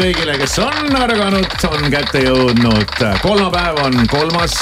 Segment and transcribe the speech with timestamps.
[0.00, 2.94] kõigile, kes on ärganud, on kätte jõudnud.
[3.20, 4.54] kolmapäev on kolmas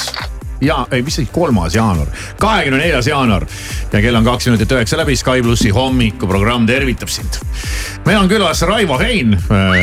[0.61, 2.11] ja ei, mis see kolmas jaanuar,
[2.43, 3.47] kahekümne neljas jaanuar
[3.93, 5.17] ja kell on kaks minutit üheksa läbi.
[5.17, 7.39] Sky plussi hommikuprogramm tervitab sind.
[8.07, 9.37] Meil on külas Raivo Hein.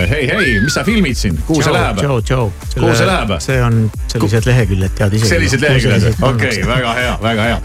[0.10, 2.02] hei, hei, mis sa filmid siin, kuhu see läheb?
[2.04, 2.52] Joe, Joe.
[2.74, 3.34] Kuhu see läheb?
[3.44, 3.80] see on
[4.12, 5.30] sellised leheküljed, tead ise.
[5.30, 7.58] sellised leheküljed, okei okay,, väga hea, väga hea.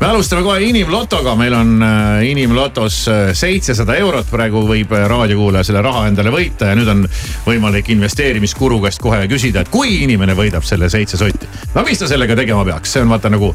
[0.00, 3.00] me alustame kohe inimlotoga, meil on äh, inimlotos
[3.38, 7.04] seitsesada eurot, praegu võib äh, raadiokuulaja selle raha endale võita ja nüüd on
[7.46, 12.10] võimalik investeerimiskuru käest kohe küsida, et kui inimene võidab selle seitse sotti, no mis ta
[12.10, 13.54] sellega tegema peaks, see on vaata nagu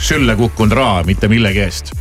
[0.00, 1.92] sülle kukkunud raha mitte millegi eest.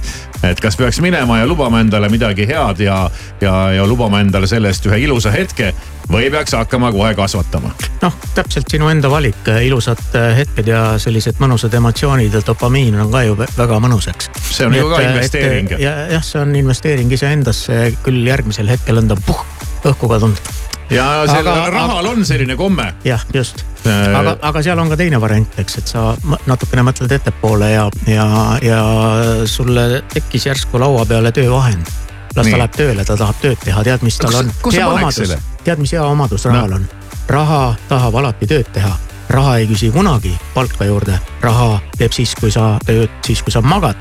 [0.43, 3.09] Et kas peaks minema ja lubama endale midagi head ja,
[3.41, 5.73] ja, ja lubama endale selle eest ühe ilusa hetke
[6.09, 11.41] või peaks hakkama kohe kasvatama noh, täpselt sinu enda valik, ilusad äh, hetked ja sellised
[11.43, 14.31] mõnusad emotsioonid ja dopamiin on ka ju vä- väga mõnus, eks.
[14.49, 15.73] See on ju ka investeering.
[15.79, 19.43] ja jah, see on investeering iseendasse, küll järgmisel hetkel on ta puh,
[19.83, 20.51] õhku kadunud.
[20.89, 23.65] Ja sellel Aga- rahal on selline komme jah, just.
[23.85, 26.13] Äh, aga, aga seal on ka teine variant, eks, et sa
[26.47, 28.27] natukene mõtled ettepoole ja, ja,
[28.65, 28.83] ja
[29.49, 31.87] sulle tekkis järsku laua peale töövahend.
[32.35, 32.53] las Nii.
[32.53, 34.51] ta läheb tööle, ta tahab tööd teha, tead, mis tal on.
[34.73, 36.89] hea omadus tead, mis hea omadus rahal on?
[37.29, 38.91] raha tahab alati tööd teha,
[39.29, 43.61] raha ei küsi kunagi palka juurde, raha teeb siis, kui sa tööd, siis kui sa
[43.61, 43.97] magad.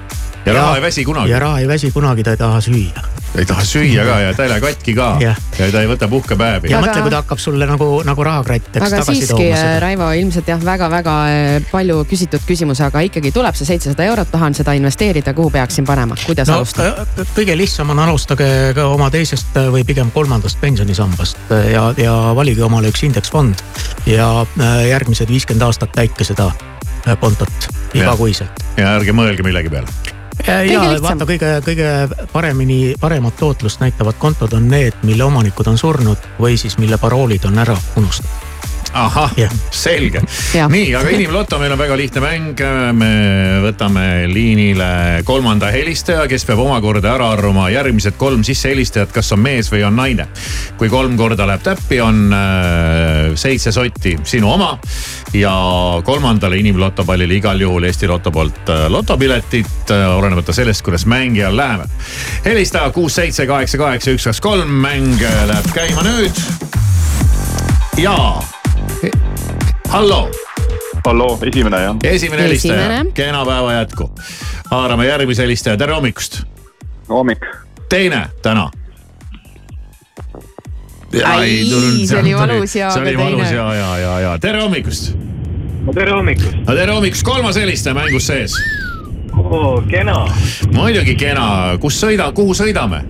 [0.47, 1.31] Ja raha ei väsi kunagi.
[1.31, 3.03] ja raha ei väsi kunagi, ta ei taha süüa.
[3.38, 5.37] ei taha süüa ka ja ta ei lähe katki ka Jah.
[5.59, 8.71] ja ta ei võta puhkepäevi ja Aga- mõtle, kui ta hakkab sulle nagu, nagu rahakratt,
[8.76, 9.81] aga tagasi siiski, tooma seda.
[9.84, 14.56] Raivo, ilmselt jah, väga-väga eh, palju küsitud küsimus, aga ikkagi tuleb see seitsesada eurot, tahan
[14.56, 17.06] seda investeerida, kuhu peaksin panema, kuidas no alustada?
[17.19, 21.88] äh, kõige lihtsam on alustage ka oma teisest äh, või pigem kolmandast pensionisambast äh, ja,
[22.00, 23.60] ja valige omale üks indeksfond
[24.06, 26.50] ja äh, järgmised viiskümmend aastat täitke seda
[27.06, 28.65] äh, kontot igakuiselt.
[28.76, 30.16] ja ärge mõelge millegi peale.
[30.47, 31.03] Ja lihtsam.
[31.03, 36.59] vaata kõige, kõige paremini, paremat tootlust näitavad kontod on need, mille omanikud on surnud või
[36.60, 38.47] siis mille paroolid on ära unustatud.
[38.93, 40.23] Ahah Jah., selge.
[40.55, 40.70] Jah.
[40.70, 42.62] nii, aga inimloto meil on väga lihtne mäng.
[42.99, 43.11] me
[43.62, 49.70] võtame liinile kolmanda helistaja, kes peab omakorda ära arvama järgmised kolm sissehelistajat, kas on mees
[49.73, 50.29] või on naine.
[50.79, 54.76] kui kolm korda läheb täppi, on äh, seitse sotti sinu oma
[55.37, 55.52] ja
[56.05, 61.88] kolmandale inimlotopallile igal juhul Eesti Loto poolt äh, lotopiletid, olenemata sellest, kuidas mängijal läheb.
[62.44, 66.44] helistaja kuus, seitse, kaheksa, kaheksa, üks, kaks, kolm, mäng äh, läheb käima nüüd.
[67.99, 68.43] jaa,
[69.88, 70.28] hallo
[71.08, 71.96] halloo, esimene jah.
[72.04, 74.10] esimene helistaja kena päeva jätku.
[74.70, 76.42] haarame järgmise helistaja, tere hommikust.
[77.08, 77.46] hommik.
[77.88, 78.70] teine täna.
[81.25, 81.64] Ai,
[82.06, 83.56] see oli valus ja see oli valus teine.
[83.56, 85.14] ja, ja, ja, ja tere hommikust.
[85.86, 88.56] no tere hommikust no tere hommikust, kolmas helistaja mängus sees.
[89.38, 90.26] oh,, kena.
[90.72, 93.04] muidugi kena, kus sõida, kuhu sõidame?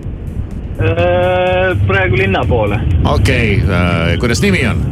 [1.86, 2.78] praegu linna poole.
[3.04, 4.86] okei okay,, kuidas nimi on?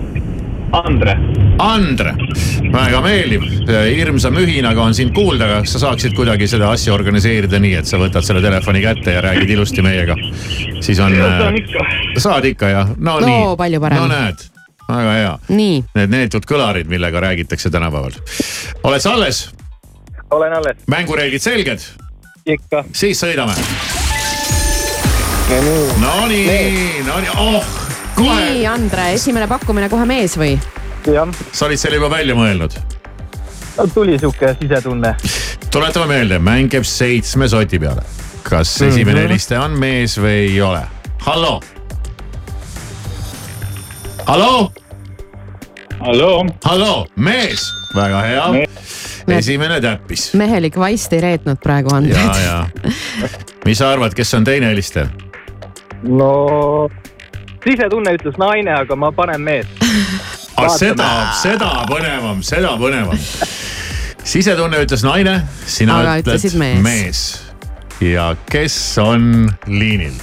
[0.73, 1.17] Andre,
[1.63, 2.13] Andre,
[2.73, 3.43] väga meeldiv,
[3.97, 8.01] hirmsa mühinaga on sind kuulda, kas sa saaksid kuidagi seda asja organiseerida nii, et sa
[8.01, 10.17] võtad selle telefoni kätte ja räägid ilusti meiega.
[10.85, 11.15] siis on.
[11.17, 11.87] saan ikka.
[12.21, 13.57] saad ikka jah, no, No, nii.
[13.57, 13.99] palju parem.
[14.03, 14.43] no näed,
[14.89, 15.33] väga hea.
[15.49, 18.19] nii, Need neetud kõlarid, millega räägitakse tänapäeval.
[18.85, 19.51] oled sa alles?
[20.31, 20.77] olen alles.
[20.91, 21.81] mängureeglid selged?
[22.47, 22.85] ikka.
[22.93, 23.55] siis sõidame.
[26.01, 27.65] Nonii, nonii, oh,
[28.17, 30.57] kohe nii, Andre, esimene pakkumine kohe mees või?
[31.07, 32.77] jah, sa olid selle juba välja mõelnud.
[33.95, 35.15] tuli sihuke sisetunne.
[35.71, 38.05] tuletame meelde, mäng käib seitsme soti peale.
[38.47, 40.83] kas esimene helistaja on mees või ei ole?
[41.27, 41.61] hallo?
[44.27, 44.73] hallo?
[46.01, 49.39] halloo, halloo, mees, väga hea Me-.
[49.39, 50.31] esimene täppis.
[50.35, 52.43] mehelik vaist ei reetnud praegu ja, Andret.
[52.45, 52.67] ja,
[53.65, 55.09] mis sa arvad, kes on teine helistaja?
[56.03, 56.89] no
[57.67, 59.67] sisetunne ütles naine, aga ma panen mees.
[60.57, 60.79] aga Vaatame.
[60.79, 61.09] seda,
[61.43, 63.19] seda põnevam, seda põnevam.
[64.27, 66.81] sisetunne ütles naine, sina Aga ütled mees.
[66.83, 67.21] mees.
[68.01, 70.15] ja kes on liinil?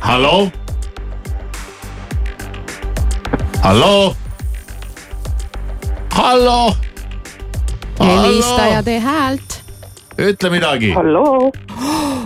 [0.00, 0.50] halloo?
[3.62, 4.14] halloo?
[6.10, 6.76] halloo?
[8.00, 9.60] helista ja tee häält.
[10.18, 10.94] ütle midagi,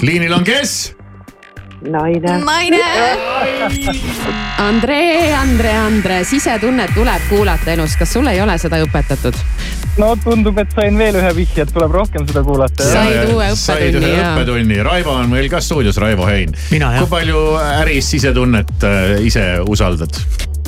[0.02, 0.95] liinil on kes?
[1.90, 2.38] naine.
[2.44, 2.82] naine.
[4.58, 4.98] Andre,
[5.36, 9.36] Andre, Andre, sisetunnet tuleb kuulata elus, kas sul ei ole seda õpetatud?
[10.00, 12.88] no tundub, et sain veel ühe vihje, et tuleb rohkem seda kuulata.
[12.90, 14.34] Said uue said õppetunni, ühe jaa.
[14.34, 16.52] õppetunni, Raivo on meil ka stuudios, Raivo Hein.
[16.72, 20.20] Kui palju äris sisetunnet äh, ise usaldad?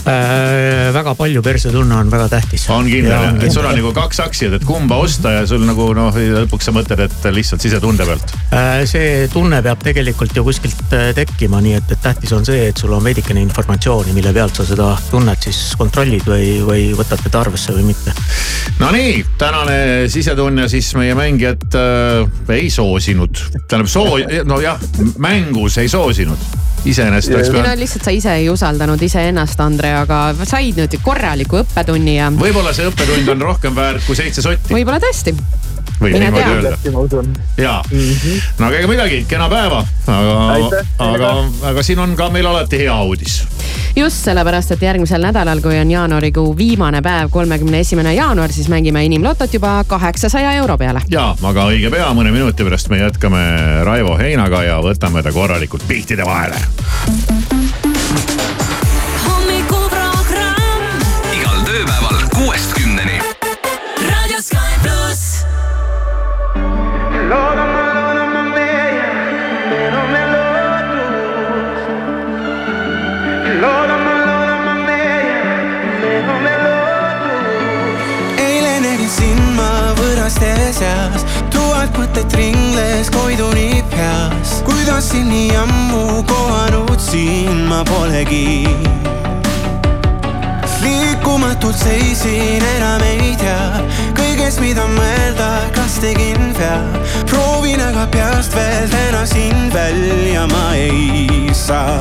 [0.07, 0.93] äh,.
[0.95, 2.69] väga palju persetunne on väga tähtis.
[2.71, 5.91] on kindel jah, et sul on nagu kaks aktsiat, et kumba osta ja sul nagu
[5.97, 8.35] noh, lõpuks sa mõtled, et lihtsalt sisetunde pealt.
[8.53, 12.69] Äh, see tunne peab tegelikult ju kuskilt äh, tekkima, nii et, et tähtis on see,
[12.71, 17.23] et sul on veidikene informatsiooni, mille pealt sa seda tunnet siis kontrollid või, või võtad
[17.25, 18.15] teda arvesse või mitte.
[18.79, 19.79] Nonii, tänane
[20.13, 24.81] sisetunne siis meie mängijat äh, ei soosinud, tähendab soo-, nojah,
[25.19, 26.39] mängus ei soosinud.
[26.89, 32.19] iseenesest oleks pidanud, lihtsalt sa ise ei usaldanud iseennast, Andre, aga said nüüd korraliku õppetunni
[32.19, 35.35] ja võib-olla see õppetund on rohkem väärt kui seitse sotti, võib-olla tõesti.
[35.99, 36.75] võib niimoodi öelda.
[36.95, 37.33] ma usun.
[37.61, 37.79] ja,
[38.59, 41.35] no aga ega midagi, kena päeva, aga aga,
[41.73, 43.43] aga siin on ka meil alati hea uudis
[43.99, 49.05] just sellepärast, et järgmisel nädalal, kui on jaanuarikuu viimane päev, kolmekümne esimene jaanuar, siis mängime
[49.05, 51.03] inimlotot juba kaheksasaja euro peale.
[51.11, 53.45] ja, aga õige pea, mõne minuti pärast me jätkame
[53.85, 56.63] Raivo Heinaga ja võtame ta korralikult pihtide vahele.
[79.09, 79.61] Sind
[79.99, 84.59] võõraste seas, tuhat mõtet ringles koiduni peas.
[84.67, 88.69] kuidas siin nii ammu kohanud sind ma polegi.
[90.83, 96.79] liikumatult seisin, enam ei tea kõigest, mida mõelda, kas tegin vea.
[97.27, 101.99] proovin aga peast veel täna sind välja ma ei saa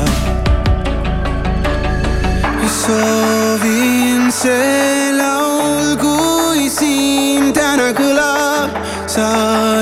[2.67, 8.77] soovin see laul, kui siin täna kõlab,
[9.09, 9.27] sa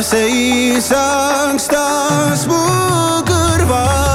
[0.01, 2.63] seisaks taas mu
[3.27, 4.14] kõrval.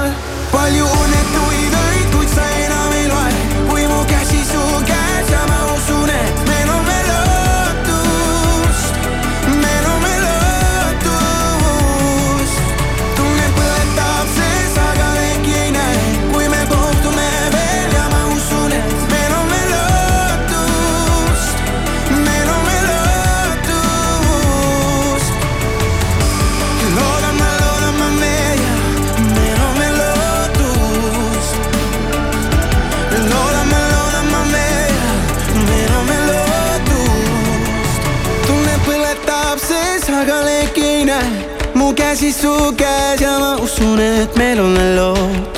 [42.41, 45.50] Su käes ja ma usun, et meil on veel lootust.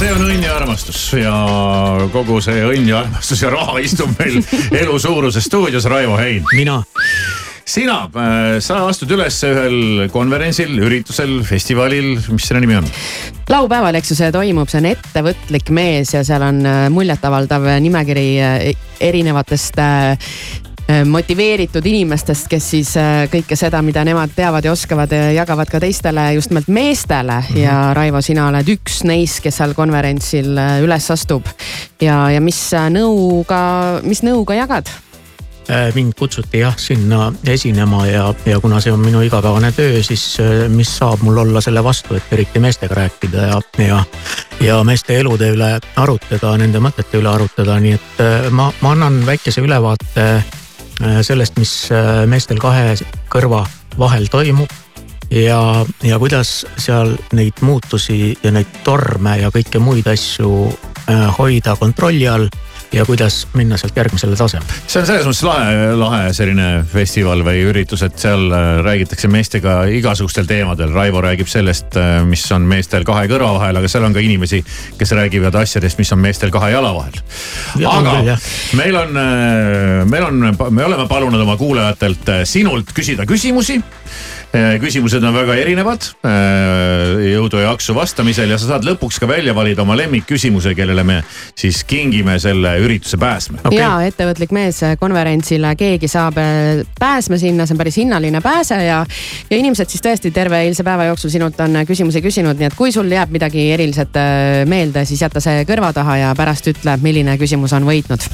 [0.00, 1.34] See on õnn ja armastus ja
[2.12, 4.40] kogu see õnn ja armastus ja raha istub meil
[4.82, 6.46] elu suuruses stuudios, Raivo Hein.
[6.54, 6.80] mina
[7.70, 7.98] sina,
[8.64, 12.88] sa astud üles ühel konverentsil, üritusel, festivalil, mis selle nimi on?
[13.50, 18.26] laupäeval, eks ju, see toimub, see on ettevõtlik mees ja seal on äh, muljetavaldav nimekiri
[18.42, 18.66] äh,
[19.10, 20.34] erinevatest äh,
[21.06, 22.94] motiveeritud inimestest, kes siis
[23.32, 27.52] kõike seda, mida nemad teavad ja oskavad, jagavad ka teistele, just nimelt meestele mm.
[27.54, 27.60] -hmm.
[27.62, 31.46] ja Raivo, sina oled üks neist, kes seal konverentsil üles astub.
[32.00, 33.60] ja, ja mis nõuga,
[34.02, 34.90] mis nõuga jagad?
[35.70, 40.24] Äh, mind kutsuti jah sinna esinema ja, ja kuna see on minu igapäevane töö, siis
[40.40, 43.98] äh, mis saab mul olla selle vastu, et eriti meestega rääkida ja, ja.
[44.60, 49.20] ja meeste elude üle arutada, nende mõtete üle arutada, nii et äh, ma, ma annan
[49.28, 50.26] väikese ülevaate
[51.24, 51.72] sellest, mis
[52.28, 52.94] meestel kahe
[53.32, 53.64] kõrva
[53.98, 54.70] vahel toimub
[55.30, 55.60] ja,
[56.04, 60.50] ja kuidas seal neid muutusi ja neid torme ja kõiki muid asju
[61.38, 62.50] hoida kontrolli all
[62.92, 64.78] ja kuidas minna sealt järgmisele tasemele.
[64.86, 69.76] see on selles mõttes lahe, lahe selline festival või üritus, et seal äh, räägitakse meestega
[69.94, 70.90] igasugustel teemadel.
[70.94, 74.62] Raivo räägib sellest, äh, mis on meestel kahe kõrva vahel, aga seal on ka inimesi,
[74.98, 77.20] kes räägivad asjadest, mis on meestel kahe jala vahel.
[77.78, 78.50] aga küll,
[78.82, 80.42] meil on, äh, meil on,
[80.74, 83.78] me oleme palunud oma kuulajatelt sinult küsida küsimusi
[84.52, 86.06] küsimused on väga erinevad.
[86.26, 91.04] Äh, jõudu ja jaksu vastamisel ja sa saad lõpuks ka välja valida oma lemmikküsimuse, kellele
[91.06, 91.20] me
[91.58, 93.78] siis kingime selle ürituse pääsme okay..
[93.78, 99.04] ja ettevõtlik mees konverentsile, keegi saab äh, pääsme sinna, see on päris hinnaline pääse ja,
[99.50, 102.90] ja inimesed siis tõesti terve eilse päeva jooksul sinult on küsimusi küsinud, nii et kui
[102.94, 104.18] sul jääb midagi eriliselt
[104.66, 108.26] meelde, siis jäta see kõrva taha ja pärast ütle, milline küsimus on võitnud.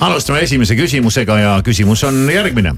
[0.00, 2.74] Alustame esimese küsimusega ja küsimus on järgmine.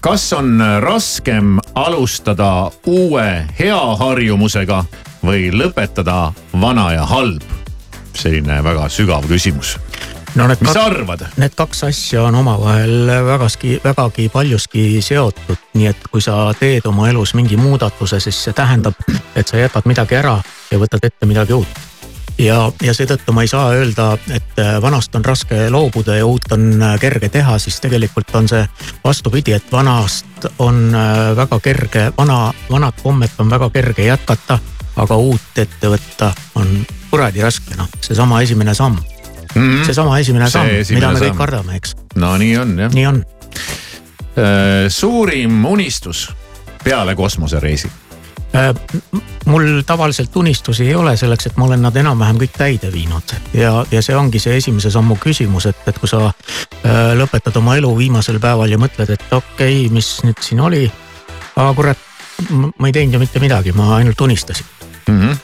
[0.00, 4.84] kas on raskem alustada uue hea harjumusega
[5.24, 7.42] või lõpetada vana ja halb?
[8.14, 9.78] selline väga sügav küsimus
[10.34, 11.24] no mis sa arvad?
[11.36, 17.08] Need kaks asja on omavahel vägaski, vägagi paljuski seotud, nii et kui sa teed oma
[17.08, 18.98] elus mingi muudatuse, siis see tähendab,
[19.36, 20.38] et sa jätad midagi ära
[20.70, 21.93] ja võtad ette midagi uut
[22.38, 26.46] ja, ja seetõttu ma ei saa öelda, et äh, vanast on raske loobuda ja uut
[26.54, 28.64] on äh, kerge teha, siis tegelikult on see
[29.04, 34.58] vastupidi, et vanast on äh, väga kerge, vana, vanat kommet on väga kerge jätkata,
[34.96, 36.76] aga uut ette võtta on
[37.10, 39.84] kuradi raske, noh, seesama esimene samm mm -hmm..
[39.86, 41.28] seesama esimene see samm, mida me samm.
[41.28, 41.96] kõik kardame, eks.
[42.14, 42.94] no nii on jah.
[42.94, 43.24] nii on.
[44.88, 46.26] suurim unistus
[46.84, 47.90] peale kosmosereisi
[49.46, 53.72] mul tavaliselt unistusi ei ole selleks, et ma olen nad enam-vähem kõik täide viinud ja,
[53.90, 57.90] ja see ongi see esimese sammu küsimus, et, et kui sa äh, lõpetad oma elu
[57.98, 60.86] viimasel päeval ja mõtled, et okei okay,, mis nüüd siin oli.
[61.56, 62.08] aga kurat,
[62.78, 64.66] ma ei teinud ju mitte midagi, ma ainult unistasin
[65.08, 65.20] mm.
[65.20, 65.36] -hmm.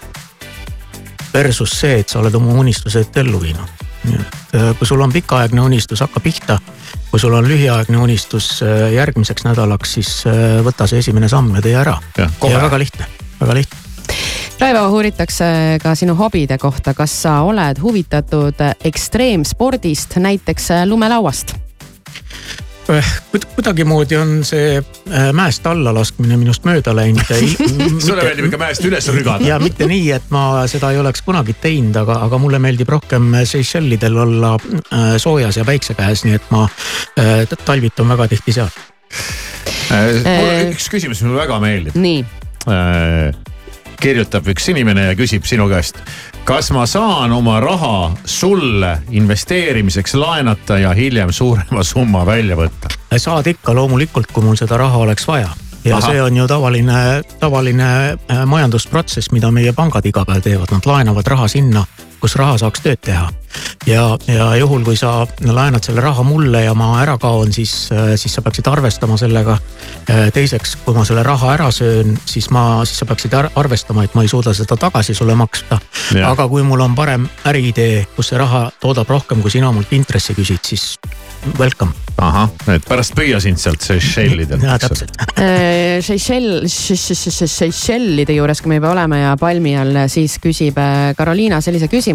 [1.35, 5.13] Versus see, et sa oled oma unistused ellu viinud nii et äh, kui sul on
[5.13, 6.59] pikaaegne unistus, hakka pihta.
[7.11, 11.63] Kui sul on lühiaegne unistus äh, järgmiseks nädalaks, siis äh, võta see esimene samm ja
[11.65, 11.97] tee ära.
[12.17, 12.31] ja
[12.63, 13.09] väga lihtne,
[13.41, 13.87] väga lihtne.
[14.61, 21.55] Raivo, uuritakse ka sinu hobide kohta, kas sa oled huvitatud ekstreemspordist, näiteks lumelauast?
[23.55, 27.29] Kuidagimoodi on see äh, mäest alla laskmine minust mööda läinud
[28.07, 29.47] sulle meeldib ikka mäest üles rügada.
[29.47, 33.33] ja mitte nii, et ma seda ei oleks kunagi teinud, aga, aga mulle meeldib rohkem
[33.45, 36.67] Seychellidel olla äh, soojas ja päikse käes, nii et ma
[37.21, 38.73] äh, talvitan väga tihti seal.
[39.91, 41.97] mul üks küsimus, mis mulle väga meeldib.
[42.01, 42.21] nii
[44.01, 46.01] kirjutab üks inimene ja küsib sinu käest
[46.49, 52.93] kas ma saan oma raha sulle investeerimiseks laenata ja hiljem suurema summa välja võtta?
[53.17, 55.51] saad ikka loomulikult, kui mul seda raha oleks vaja
[55.85, 56.11] ja Aha.
[56.11, 61.27] see on ju tavaline, tavaline äh, majandusprotsess, mida meie pangad iga päev teevad, nad laenavad
[61.27, 61.85] raha sinna,
[62.21, 63.29] kus raha saaks tööd teha.
[63.89, 68.13] ja, ja juhul, kui sa laenad selle raha mulle ja ma ära kaon, siis, äh,
[68.21, 69.59] siis sa peaksid arvestama sellega.
[70.11, 74.15] Äh, teiseks, kui ma selle raha ära söön, siis ma, siis sa peaksid arvestama, et
[74.15, 75.81] ma ei suuda seda tagasi sulle maksta.
[76.27, 80.35] aga kui mul on parem äriidee, kus see raha toodab rohkem, kui sina mult intressi
[80.37, 80.95] küsid, siis
[81.59, 81.93] welcome.
[82.21, 84.61] ahah, et pärast püüa sind sealt Seychellidelt.
[84.61, 85.15] jaa, täpselt
[86.05, 90.77] Seychell, Seychellide juures, kui me juba oleme ja palmi all, siis küsib
[91.17, 92.10] Karoliina sellise küsimuse.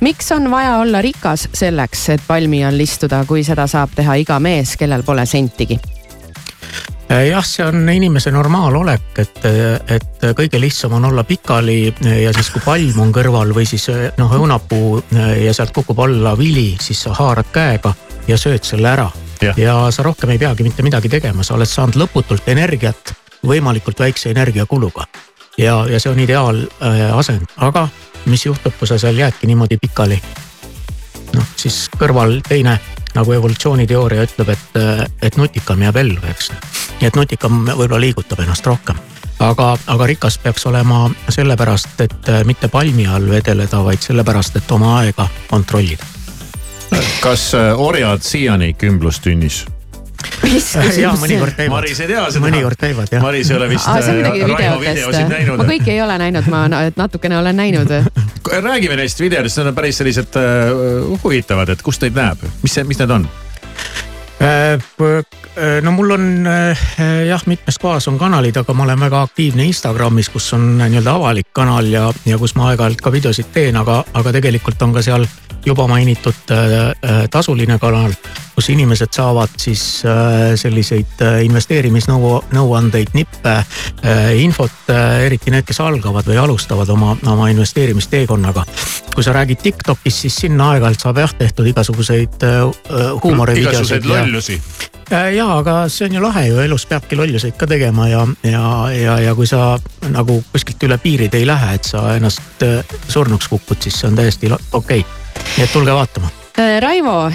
[0.00, 4.40] Miks on vaja olla rikas selleks, et palmi all istuda, kui seda saab teha iga
[4.40, 5.78] mees, kellel pole sentigi?
[7.08, 9.44] jah, see on inimese normaalolek, et,
[9.94, 13.86] et kõige lihtsam on olla pikali ja siis, kui palm on kõrval või siis
[14.18, 15.02] noh, õunapuu
[15.44, 17.94] ja sealt kukub alla vili, siis sa haarad käega
[18.26, 19.10] ja sööd selle ära.
[19.56, 23.14] ja sa rohkem ei peagi mitte midagi tegema, sa oled saanud lõputult energiat
[23.46, 25.06] võimalikult väikse energiakuluga.
[25.58, 27.88] ja, ja see on ideaalasend äh,, aga
[28.26, 30.20] mis juhtub, kui sa seal jäädki niimoodi pikali.
[31.34, 32.78] noh, siis kõrval teine
[33.14, 34.80] nagu evolutsiooniteooria ütleb, et,
[35.22, 36.50] et nutikam jääb ellu, eks.
[37.00, 38.98] nii et nutikam võib-olla liigutab ennast rohkem
[39.38, 44.98] aga, aga rikas peaks olema sellepärast, et mitte palmi all vedeleda, vaid sellepärast, et oma
[45.00, 46.04] aega kontrollida.
[47.20, 49.64] kas äh, orjad siiani kümblustunnis?
[51.00, 51.74] Ja mõnikord käivad.
[51.74, 52.44] Maris ei tea seda.
[52.44, 53.22] mõnikord käivad jah.
[53.24, 55.60] Maris ei ole vist aa, sa äh, midagi Raivo videosid näinud.
[55.60, 56.64] ma kõiki ei ole näinud, ma
[56.96, 57.94] natukene olen näinud.
[58.68, 62.84] räägime neist videodest, need on päris sellised uh, huvitavad, et kust neid näeb, mis see,
[62.88, 63.26] mis need on?
[64.36, 64.76] Äh,
[65.82, 66.26] no mul on
[67.26, 71.48] jah, mitmes kohas on kanalid, aga ma olen väga aktiivne Instagramis, kus on nii-öelda avalik
[71.56, 75.24] kanal ja, ja kus ma aeg-ajalt ka videosid teen, aga, aga tegelikult on ka seal
[75.66, 76.52] juba mainitud
[77.32, 78.12] tasuline kanal,
[78.56, 79.82] kus inimesed saavad siis
[80.56, 83.52] selliseid investeerimisnõu, nõuandeid, nippe,
[84.40, 84.90] infot,
[85.26, 88.64] eriti need, kes algavad või alustavad oma, oma investeerimisteekonnaga.
[89.14, 92.44] kui sa räägid Tiktokis, siis sinna aeg-ajalt saab jah tehtud igasuguseid
[93.22, 93.72] huumorivideosid.
[93.72, 94.60] igasuguseid lollusi
[95.36, 99.18] ja, aga see on ju lahe ju, elus peabki lolluseid ka tegema ja, ja, ja,
[99.28, 99.78] ja kui sa
[100.10, 102.66] nagu kuskilt üle piiride ei lähe, et sa ennast
[103.08, 105.04] surnuks kukud, siis see on täiesti okei okay
[105.56, 106.30] nii et tulge vaatama.
[106.56, 107.32] Raivo,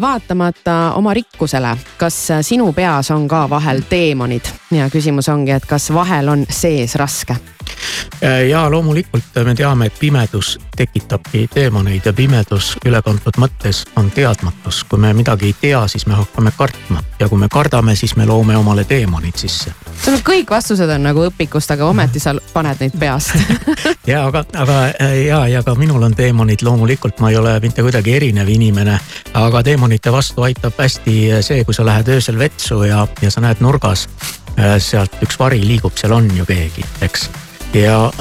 [0.00, 5.92] vaatamata oma rikkusele, kas sinu peas on ka vahel teemonid ja küsimus ongi, et kas
[5.94, 7.36] vahel on sees raske?
[8.48, 14.84] Ja loomulikult me teame, et pimedus tekitabki teemoneid ja pimedus ülekantud mõttes on teadmatus.
[14.84, 18.26] kui me midagi ei tea, siis me hakkame kartma ja kui me kardame, siis me
[18.26, 19.74] loome omale teemonid sisse.
[20.04, 23.36] sul kõik vastused on nagu õpikust, aga ometi sa paned neid peast
[24.12, 24.80] ja aga, aga
[25.26, 28.98] ja, ja ka minul on teemonid, loomulikult ma ei ole mitte kuidagi erinev inimene.
[29.34, 33.60] aga teemonite vastu aitab hästi see, kui sa lähed öösel vetsu ja, ja sa näed
[33.60, 34.08] nurgas
[34.78, 37.28] sealt üks vari liigub, seal on ju keegi, eks
[37.74, 38.12] ja,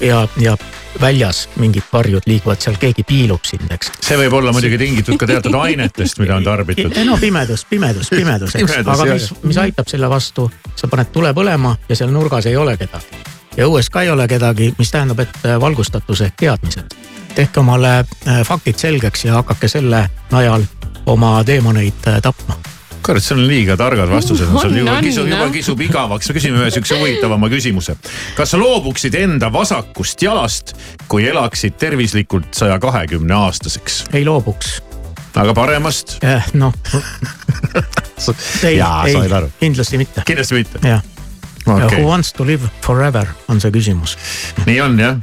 [0.00, 0.56] ja, ja
[1.00, 3.90] väljas mingid varjud liiguvad, seal keegi piilub sind, eks.
[4.00, 6.96] see võib olla muidugi tingitud ka teatud ainetest, mida on tarbitud.
[7.06, 11.74] no pimedus, pimedus, pimedus, eks, aga mis, mis aitab selle vastu, sa paned tule põlema
[11.88, 13.24] ja seal nurgas ei ole kedagi.
[13.56, 16.94] ja õues ka ei ole kedagi, mis tähendab, et valgustatus ehk teadmised.
[17.34, 20.62] tehke omale äh, faktid selgeks ja hakake selle najal
[21.06, 22.60] oma teemoneid äh, tapma
[23.04, 26.28] kurat, sul on liiga targad vastused on sul juba kisub, juba kisub igavaks.
[26.28, 27.96] me küsime ühe siukse huvitavama küsimuse.
[28.36, 30.74] kas sa loobuksid enda vasakust jalast,
[31.08, 34.04] kui elaksid tervislikult saja kahekümne aastaseks?
[34.12, 34.78] ei loobuks.
[35.34, 36.50] aga paremast eh,?
[36.54, 36.72] noh
[38.68, 40.24] ei, ei, kindlasti mitte.
[40.26, 40.82] kindlasti mitte?
[40.88, 41.04] jah
[41.66, 42.00] okay..
[42.00, 44.18] Who wants to live forever on see küsimus.
[44.66, 45.18] nii on jah.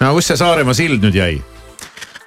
[0.00, 1.36] no kus see Saaremaa sild nüüd jäi?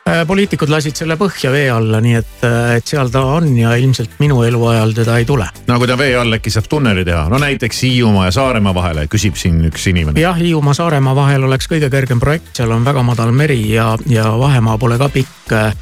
[0.10, 3.76] Äh, poliitikud lasid selle põhja vee alla, nii et, äh, et seal ta on ja
[3.78, 5.46] ilmselt minu eluajal teda ei tule.
[5.68, 9.06] no kui ta vee all äkki saab tunneli teha, no näiteks Hiiumaa ja Saaremaa vahele,
[9.12, 10.18] küsib siin üks inimene.
[10.22, 14.32] jah, Hiiumaa, Saaremaa vahel oleks kõige kergem projekt, seal on väga madal meri ja, ja
[14.40, 15.54] vahemaa pole ka pikk.
[15.54, 15.74] Äh,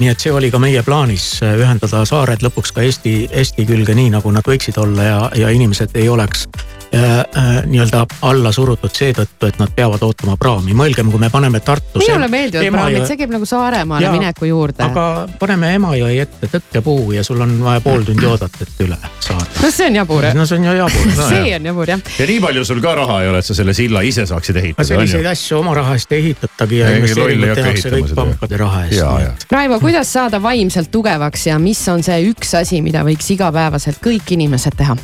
[0.00, 4.14] nii et see oli ka meie plaanis, ühendada saared lõpuks ka Eesti, Eesti külge, nii
[4.16, 6.48] nagu nad võiksid olla ja, ja inimesed ei oleks
[6.92, 10.74] nii-öelda alla surutud seetõttu, et nad peavad ootama praami.
[10.74, 12.02] mõelgem, kui me paneme Tartus.
[12.02, 14.82] minule meeldivad praamid, see käib nagu Saaremaale ja, mineku juurde.
[14.82, 15.04] aga
[15.38, 19.46] paneme Emajõe ette tõkkepuu ja sul on vaja pool tundi oodata, et üle saada.
[19.62, 22.02] no see on jabur no see on ju jabur no, see on jabur jah.
[22.18, 24.88] ja nii palju sul ka raha ei ole, et sa selle silla ise saaksid ehitada.
[24.90, 29.46] selliseid asju oma raha eest ei ehitatagi ja investeeringud tehakse kõik pankade raha eest.
[29.50, 34.34] Raivo, kuidas saada vaimselt tugevaks ja mis on see üks asi, mida võiks igapäevaselt kõik
[34.34, 34.98] inimesed teha?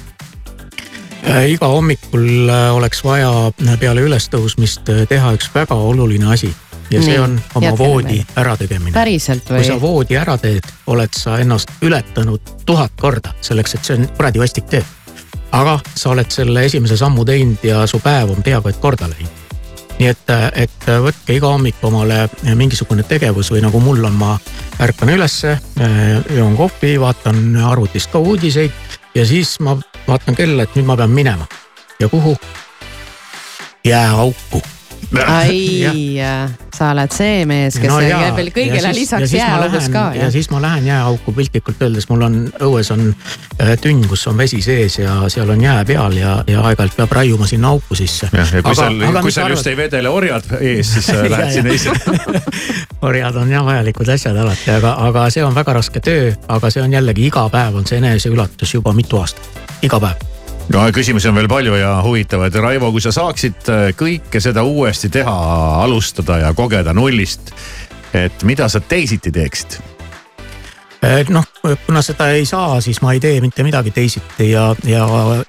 [1.27, 3.31] Äh, iga hommikul äh, oleks vaja
[3.81, 6.53] peale ülestõusmist äh, teha üks väga oluline asi
[6.91, 8.93] ja see on oma Jätkime voodi ärategemine.
[8.95, 9.59] päriselt või?
[9.59, 14.07] kui sa voodi ära teed, oled sa ennast ületanud tuhat korda, selleks et see on
[14.15, 14.85] kuradi vastik töö.
[15.51, 19.43] aga sa oled selle esimese sammu teinud ja su päev on peaaegu et korda läinud.
[19.99, 24.39] nii et, et võtke iga hommik omale mingisugune tegevus või nagu mul on, ma
[24.79, 25.59] ärkan ülesse,
[26.39, 28.71] joon kohvi, vaatan arvutist ka uudiseid
[29.19, 29.75] ja siis ma
[30.09, 31.47] vaatan kella, et nüüd ma pean minema
[32.01, 32.37] ja kuhu?
[33.85, 34.63] jääauku.
[35.27, 36.19] Ai,
[36.77, 40.11] sa oled see mees, kes no jää veel kõigele lisaks jääaudus ka.
[40.19, 43.07] ja siis ma lähen jääauku piltlikult öeldes, mul on õues on
[43.63, 47.17] äh, tünn, kus on vesi sees ja seal on jää peal ja, ja aeg-ajalt peab
[47.21, 48.31] raiuma sinna auku sisse.
[48.33, 51.77] jah, ja kui aga, seal, kui seal just ei vedele orjad ees, siis lähed sinna
[51.77, 51.95] ise.
[53.07, 56.83] Orjad on jah vajalikud asjad alati, aga, aga see on väga raske töö, aga see
[56.83, 60.36] on jällegi iga päev on see eneseületus juba mitu aastat, iga päev
[60.73, 62.55] no küsimusi on veel palju ja huvitavaid.
[62.63, 65.37] Raivo, kui sa saaksid äh, kõike seda uuesti teha,
[65.85, 67.53] alustada ja kogeda nullist,
[68.15, 69.79] et mida sa teisiti teeksid?
[71.31, 71.45] Noh,
[71.87, 75.05] kuna seda ei saa, siis ma ei tee mitte midagi teisiti ja, ja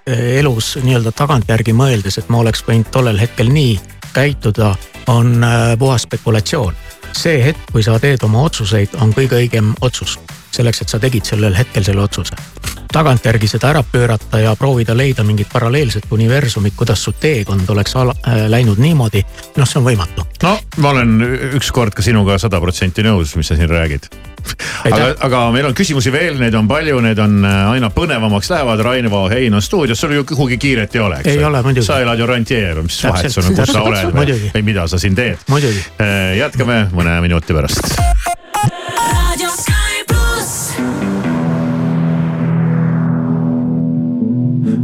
[0.05, 3.77] äh, elus nii-öelda tagantjärgi mõeldes, et ma oleks võinud tollel hetkel nii
[4.13, 4.75] käituda
[5.07, 6.73] on äh, puhas spekulatsioon.
[7.17, 10.19] see hetk, kui sa teed oma otsuseid, on kõige õigem otsus
[10.57, 12.35] selleks, et sa tegid sellel hetkel selle otsuse.
[12.87, 18.15] tagantjärgi seda ära pöörata ja proovida leida mingit paralleelset universumit, kuidas su teekond oleks ala,
[18.27, 19.25] äh, läinud niimoodi,
[19.57, 20.25] noh, see on võimatu.
[20.43, 21.19] no ma olen
[21.59, 24.07] ükskord ka sinuga sada protsenti nõus, mis sa siin räägid.
[24.85, 28.83] aga, aga meil on küsimusi veel, neid on palju, need on äh, aina põnevamaks lähevad.
[28.87, 31.85] Raivo Hein on stuudios, sul ju kuhugi kiiret ei ole, eks ei ole muidugi.
[31.85, 35.01] sa elad ju rantjeerul, mis vahet sul on, kus sa oled või, või mida sa
[35.01, 35.43] siin teed.
[35.51, 37.95] Äh, jätkame mõne minuti pärast.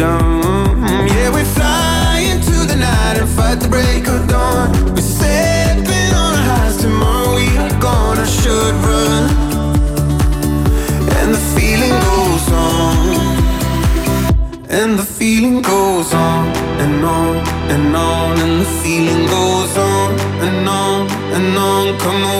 [0.00, 1.08] freedom.
[1.08, 4.72] Yeah, we fly into the night and fight the break of dawn.
[4.94, 6.76] We're stepping on our highs.
[6.78, 9.24] Tomorrow we are gonna should run,
[11.18, 13.38] and the feeling goes on.
[14.70, 16.46] And the feeling goes on
[16.82, 17.36] and on
[17.74, 21.98] and on, and the feeling goes on and on and on.
[21.98, 22.39] Come away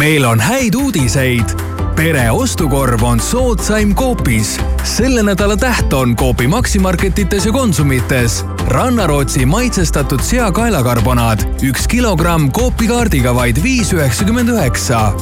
[0.00, 1.50] meil on häid uudiseid.
[1.96, 4.60] pere ostukorv on soodsaim Coopis.
[4.82, 8.44] selle nädala täht on Coopi Maximarketites ja Konsumites.
[8.66, 15.12] rannarootsi maitsestatud seakaelakarbonaad, üks kilogramm Coopi kaardiga vaid viis üheksakümmend üheksa.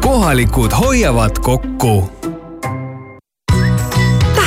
[0.00, 2.10] kohalikud hoiavad kokku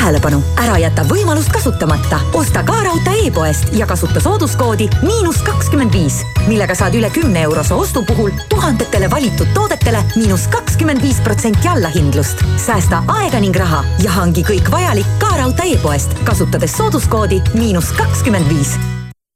[0.07, 2.19] tähelepanu, ära jäta võimalust kasutamata.
[2.33, 7.73] osta ka raudtee e-poest ja kasuta sooduskoodi miinus kakskümmend viis, millega saad üle kümne eurose
[7.73, 12.43] ostu puhul tuhandetele valitud toodetele miinus kakskümmend viis protsenti allahindlust.
[12.65, 18.49] säästa aega ning raha ja hangi kõik vajalik ka raudtee e-poest, kasutades sooduskoodi miinus kakskümmend
[18.49, 18.77] viis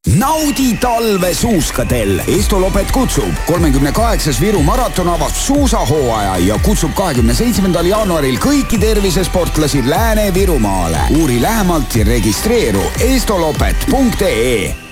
[0.08, 2.22] naudi talve suuskadel.
[2.28, 3.34] Estolopet kutsub.
[3.46, 11.00] kolmekümne kaheksas Viru maraton avab suusahooaja ja kutsub kahekümne seitsmendal jaanuaril kõiki tervisesportlasi Lääne-Virumaale.
[11.22, 14.91] uuri lähemalt ja registreeru estolopet.ee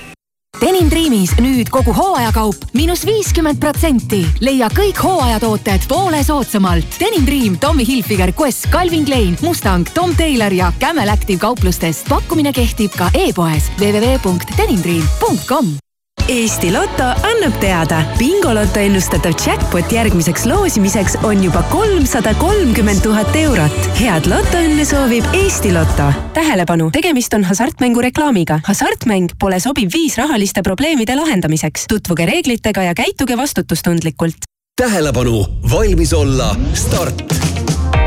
[0.60, 4.26] Denim Dreamis nüüd kogu hooajakaup miinus viiskümmend protsenti.
[4.43, 7.00] leia kõik hooajatooted poole soodsamalt.
[7.00, 12.10] Denim Dream, Tommy Hilfiger, Quest, Calvin Klein, Mustang, Tom Taylor ja Camel Active kauplustest.
[12.10, 15.88] pakkumine kehtib ka e-poes www.denimdream.com
[16.29, 23.79] Eesti Loto annab teada, bingoloto ennustatav jackpot järgmiseks loosimiseks on juba kolmsada kolmkümmend tuhat eurot.
[23.97, 26.11] head lotoõnne soovib Eesti Loto.
[26.37, 28.59] tähelepanu, tegemist on hasartmängu reklaamiga.
[28.67, 31.89] hasartmäng pole sobiv viis rahaliste probleemide lahendamiseks.
[31.89, 34.45] tutvuge reeglitega ja käituge vastutustundlikult.
[34.81, 37.48] tähelepanu, valmis olla, start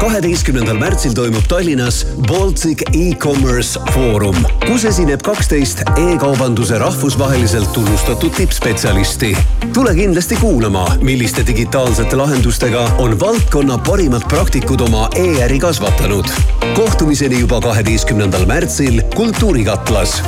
[0.03, 4.37] kaheteistkümnendal märtsil toimub Tallinnas Baltic e-commerce foorum,
[4.67, 9.37] kus esineb kaksteist e-kaubanduse rahvusvaheliselt tunnustatud tippspetsialisti.
[9.75, 16.27] tule kindlasti kuulama, milliste digitaalsete lahendustega on valdkonna parimad praktikud oma e-äri kasvatanud.
[16.75, 20.23] kohtumiseni juba kaheteistkümnendal märtsil Kultuurikatlas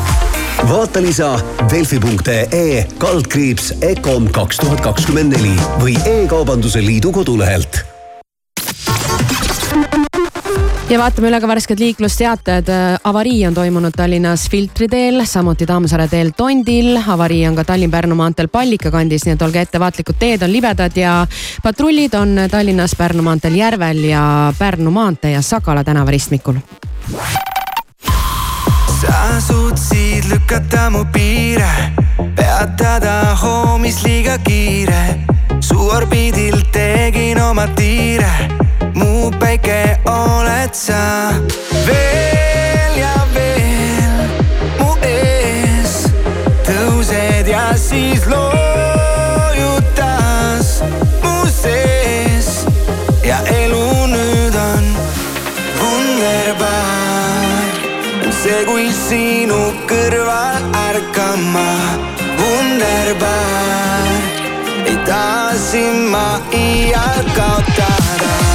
[0.68, 7.93] vaata lisa delfi.ee kaldkriips EKOM kaks tuhat kakskümmend neli või E-kaubanduse Liidu kodulehelt
[10.88, 12.68] ja vaatame üle ka värsked liiklusteated.
[13.04, 16.98] avarii on toimunud Tallinnas Filtri teel, samuti Tammsaare teel Tondil.
[17.08, 21.26] avarii on ka Tallinn-Pärnu maanteel Pallika kandis, nii et olge ettevaatlikud, teed on libedad ja
[21.62, 26.60] patrullid on Tallinnas Pärnu maanteel Järvel ja Pärnu maantee ja Sakala tänava ristmikul
[29.04, 31.92] sa suutsid lükata mu piire,
[32.36, 35.20] peatada hoomis liiga kiire.
[35.60, 38.30] su orbiidil tegin oma tiire,
[38.94, 41.32] mu päike oled sa.
[41.86, 44.14] veel ja veel
[44.80, 46.06] mu ees
[46.66, 49.62] tõused ja siis loojutas
[51.22, 52.66] mu sees
[53.24, 54.84] ja elu nüüd on
[55.80, 57.64] wunderbar
[58.42, 61.70] see, kui sinu kõrval ärkama
[62.40, 64.08] wunderbar.
[64.86, 68.53] ei taha sind ma iial kaotada.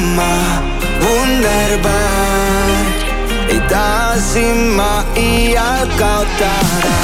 [0.00, 0.62] Ärkama
[1.00, 2.84] wunderbar.
[3.48, 6.94] ei taha sind ma iial kaotada.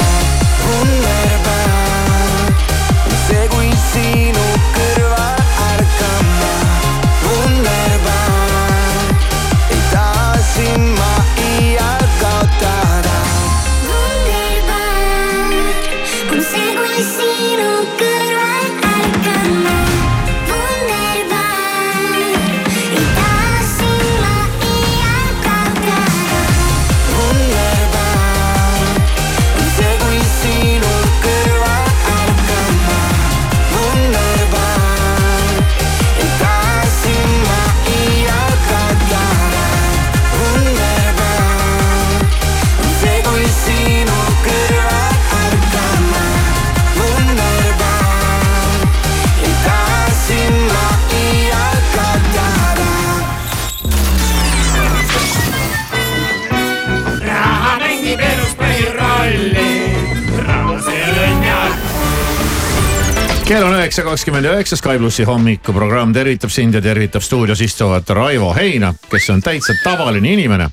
[0.65, 1.26] Wunderbar.
[63.47, 68.53] Kell on üheksa kakskümmend üheksa, Sky plussi hommikuprogramm tervitab sind ja tervitab stuudios istuvat Raivo
[68.53, 70.69] Heina, kes on täitsa tavaline inimene.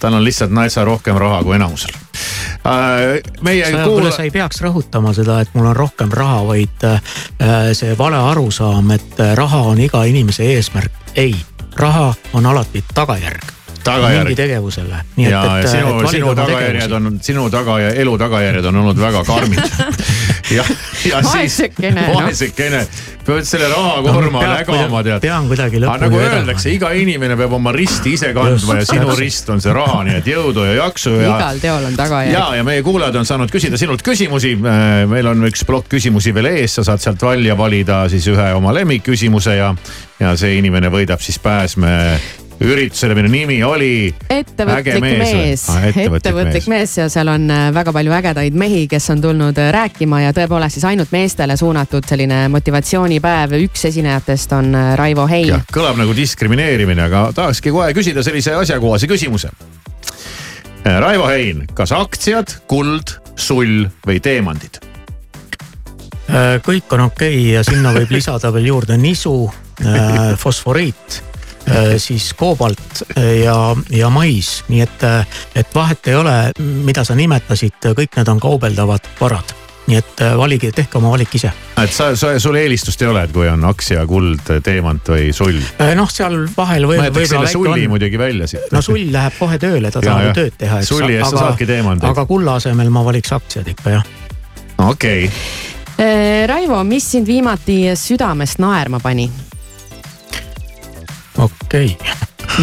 [0.00, 4.62] tal on lihtsalt natsa rohkem raha kui enamusel äh, meie sa, kuula- sa ei peaks
[4.62, 7.02] rõhutama seda, et mul on rohkem raha, vaid äh,
[7.72, 10.92] see vale arusaam, et äh, raha on iga inimese eesmärk.
[11.16, 11.34] ei,
[11.76, 13.57] raha on alati tagajärg.
[13.88, 14.28] Tagajärg.
[14.28, 15.02] mingi tegevusele.
[15.24, 19.62] ja, ja sinu, sinu tagajärjed on, sinu taga ja elu tagajärjed on olnud väga karmid
[20.56, 20.64] ja,
[21.04, 22.20] ja siis Vaesekene, noh.
[22.22, 22.80] vaesekene,
[23.26, 25.20] pead selle rahakoorma peab lägama kuidagi- tead.
[25.26, 26.38] pean kuidagi lõpuni nagu vedama.
[26.38, 30.18] öeldakse, iga inimene peab oma risti ise kandma ja sinu rist on see raha, nii
[30.22, 31.36] et jõudu ja jaksu ja.
[31.36, 32.34] igal teol on tagajärg.
[32.34, 34.54] ja, ja meie kuulajad on saanud küsida sinult küsimusi.
[34.58, 38.74] meil on üks plokk küsimusi veel ees, sa saad sealt välja valida siis ühe oma
[38.76, 39.74] lemmikküsimuse ja,
[40.20, 41.94] ja see inimene võidab siis pääsme
[42.60, 44.14] üritusele, mille nimi oli.
[44.30, 48.86] ettevõtlik mees mees, Ah, ettevõtlik ettevõtlik mees ja seal on äh, väga palju ägedaid mehi,
[48.90, 53.54] kes on tulnud äh, rääkima ja tõepoolest siis ainult meestele suunatud selline motivatsioonipäev.
[53.68, 55.62] üks esinejatest on äh, Raivo Hein.
[55.72, 59.52] kõlab nagu diskrimineerimine, aga tahakski kohe küsida sellise asjakohase küsimuse.
[60.84, 64.80] Raivo Hein, kas aktsiad, kuld, sull või teemandid?
[66.64, 69.48] Kõik on okei okay ja sinna võib lisada veel juurde nisu,
[70.36, 71.22] fosforiit,
[71.98, 77.16] siis koobalt äh, ja, ja mais, nii et, äh, et vahet ei ole, mida sa
[77.18, 79.54] nimetasid, kõik need on kaubeldavad varad
[79.88, 81.48] nii et äh, valige, tehke oma valik ise.
[81.80, 85.62] et sa, sa, sul eelistust ei ole, et kui on aktsia, kuld, teemant või sull?
[85.96, 87.94] noh, seal vahel võib, ma jätaks selle sulli on.
[87.94, 88.68] muidugi välja siit.
[88.74, 90.82] no sull läheb kohe tööle, ta tahab ju tööd teha.
[90.84, 92.10] Sulli eest sa saadki teemanteid.
[92.12, 94.14] aga kulla asemel ma valiks aktsiad ikka jah.
[94.90, 99.24] okei okay., Äh, Raivo, mis sind viimati südamest naerma pani?
[101.38, 102.16] Okei okay..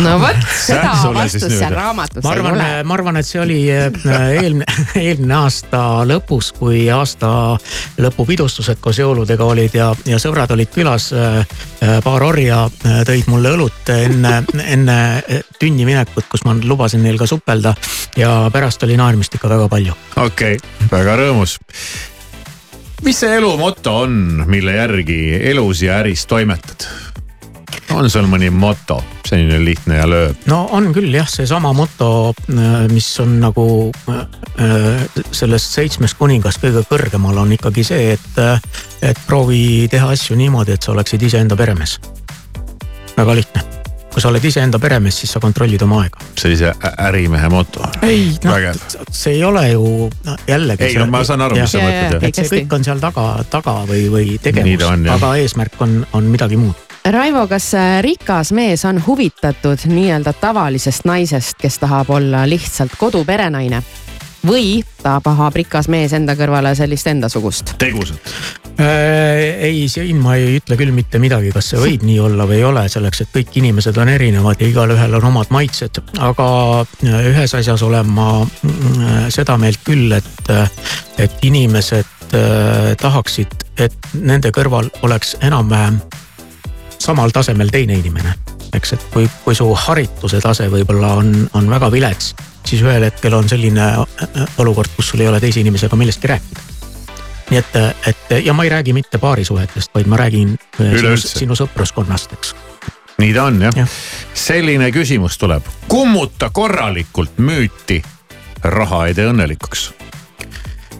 [0.04, 3.60] no vot, seda vastust seal raamatus ma ei arvan ole., ma arvan, et see oli
[3.72, 3.90] äh,
[4.42, 4.68] eelmine,
[5.06, 7.30] eelmine aasta lõpus, kui aasta
[8.04, 11.12] lõpupidustused koos jõuludega olid ja, ja sõbrad olid külas.
[12.04, 14.98] paar orja äh, tõid mulle õlut enne, enne
[15.60, 17.76] tünni minekut, kus ma lubasin neil ka supelda
[18.20, 19.96] ja pärast oli naermist ikka väga palju.
[20.16, 21.58] okei okay., väga rõõmus.
[23.06, 25.20] mis see elu moto on, mille järgi
[25.54, 26.90] elus ja äris toimetad?
[27.93, 30.48] On sul mõni moto, selline lihtne ja lööb?
[30.50, 32.34] no on küll jah, seesama moto,
[32.91, 33.67] mis on nagu
[34.12, 38.41] äh, sellest seitsmest kuningast kõige kõrgemal on ikkagi see, et,
[39.06, 42.00] et proovi teha asju niimoodi, et sa oleksid iseenda peremees.
[43.15, 43.63] väga lihtne,
[44.13, 46.26] kui sa oled iseenda peremees, siis sa kontrollid oma aega.
[46.39, 46.74] sellise
[47.10, 47.86] ärimehe moto.
[48.02, 50.84] ei noh see ei ole ju no, jällegi.
[50.84, 53.82] Ei, no ma saan aru, mis sa mõtled, et see kõik on seal taga, taga
[53.89, 56.85] või, või tegevus aga eesmärk on, on midagi muud.
[57.06, 63.84] Raivo, kas äh, rikas mees on huvitatud nii-öelda tavalisest naisest, kes tahab olla lihtsalt koduperenaine?
[64.46, 67.76] või tahab rikas mees enda kõrvale sellist endasugust?
[67.82, 68.34] tegusat.
[68.82, 72.58] Äh, ei, siin ma ei ütle küll mitte midagi, kas see võib nii olla või
[72.58, 76.02] ei ole, selleks et kõik inimesed on erinevad ja igalühel on omad maitsed.
[76.18, 76.50] aga
[76.82, 80.54] äh, ühes asjas olen ma mm, seda meelt küll, et,
[81.22, 86.02] et inimesed äh, tahaksid, et nende kõrval oleks enam-vähem
[87.06, 88.34] samal tasemel teine inimene.
[88.76, 92.34] eks, et kui, kui su harituse tase võib-olla on, on väga vilets,
[92.65, 96.72] siis ühel hetkel on selline äh, olukord, kus sul ei ole teise inimesega millestki rääkida
[97.50, 97.76] nii et,
[98.10, 101.39] et ja ma ei räägi mitte paarisuhetest, vaid ma räägin äh, sinu, Üleüldse.
[101.39, 102.56] sinu sõpruskonnast, eks.
[103.22, 103.88] nii ta on jah ja..
[104.34, 108.02] selline küsimus tuleb, kummuta korralikult müüti.
[108.63, 109.91] raha ei tee õnnelikuks.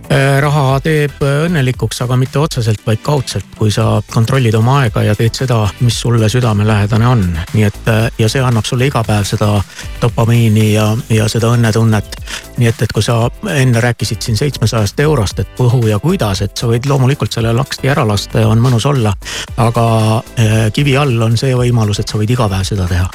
[0.06, 5.16] Äh, raha teeb õnnelikuks, aga mitte otseselt, vaid kaudselt, kui sa kontrollid oma aega ja
[5.18, 7.24] teed seda, mis sulle südamelähedane on.
[7.54, 9.50] nii et äh, ja see annab sulle iga päev seda
[10.02, 12.20] dopamiini ja, ja seda õnnetunnet.
[12.58, 13.18] nii et, et kui sa
[13.50, 17.90] enne rääkisid siin seitsmesajast eurost, et kuhu ja kuidas, et sa võid loomulikult selle laksti
[17.90, 19.14] ära lasta ja on mõnus olla.
[19.58, 19.86] aga
[20.74, 23.10] kivi all on see võimalus, et sa võid iga päev seda teha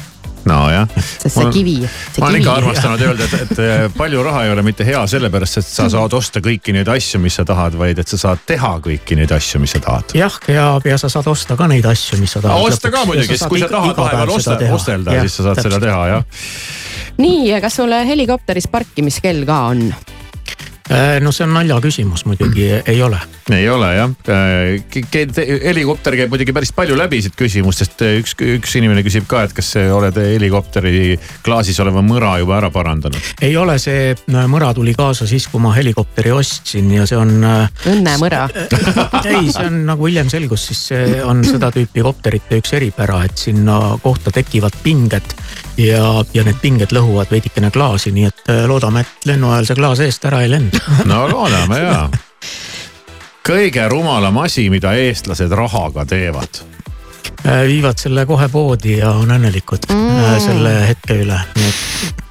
[0.49, 0.89] nojah.
[0.97, 2.55] sest see kivi, see ma olen ikka.
[2.61, 6.43] armastanud öelda, et, et palju raha ei ole mitte hea sellepärast, et sa saad osta
[6.45, 9.75] kõiki neid asju, mis sa tahad, vaid et sa saad teha kõiki neid asju, mis
[9.77, 10.15] sa tahad.
[10.17, 12.71] jah, ja, ja sa saad osta ka neid asju, mis sa tahad.
[12.71, 16.07] osta ka muidugi, sest kui sa tahad vahepeal osta, ostelda, siis sa saad seda teha
[16.15, 16.47] jah.
[17.21, 19.91] nii, kas sul helikopteris parkimiskell ka on?
[21.23, 23.19] No see on nalja küsimus muidugi, ei ole.
[23.55, 24.15] ei ole jah,
[25.65, 29.73] helikopter käib muidugi päris palju läbi siit küsimustest, üks, üks inimene küsib ka, et kas
[29.81, 31.15] oled helikopteri
[31.47, 33.31] klaasis oleva mõra juba ära parandanud.
[33.43, 34.15] ei ole, see
[34.51, 37.39] mõra tuli kaasa siis, kui ma helikopteri ostsin ja see on.
[37.91, 38.47] õnnemõra.
[39.31, 43.39] ei, see on nagu hiljem selgus, siis see on seda tüüpi kopterite üks eripära, et
[43.41, 45.35] sinna kohta tekivad pinged
[45.81, 46.03] ja,
[46.35, 50.03] ja need pinged lõhuvad veidikene klaasi, nii et äh, loodame, et lennu ajal see klaas
[50.05, 50.80] eest ära ei lenda.
[51.09, 52.01] No loodame ja.
[53.47, 56.63] kõige rumalam asi, mida eestlased rahaga teevad.
[57.47, 60.41] Äh, viivad selle kohe poodi ja on õnnelikud mm.
[60.45, 62.29] selle hetke üle, nii et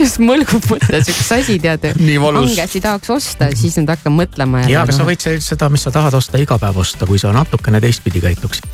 [0.00, 1.86] just mõlgub mõte siukest asi, tead.
[2.20, 2.52] Valus.
[2.52, 4.64] angesi tahaks osta, siis nüüd hakkad mõtlema.
[4.70, 7.80] ja, aga sa võid seda, mis sa tahad osta, iga päev osta, kui sa natukene
[7.84, 8.68] teistpidi käituksid.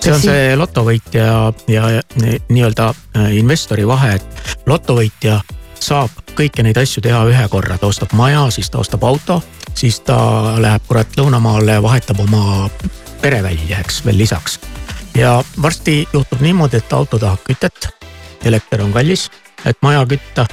[0.00, 1.24] see on see lotovõitja
[1.72, 5.40] ja, ja ni- nii-öelda äh, investori vahe, et lotovõitja
[5.80, 9.40] saab kõiki neid asju teha ühe korra, ta ostab maja, siis ta ostab auto,
[9.74, 10.18] siis ta
[10.62, 12.68] läheb kurat lõunamaale ja vahetab oma
[13.22, 14.60] pere välja, eks veel lisaks.
[15.16, 17.88] ja varsti juhtub niimoodi, et auto tahab kütet,
[18.44, 19.30] elekter on kallis,
[19.64, 20.46] et maja kütta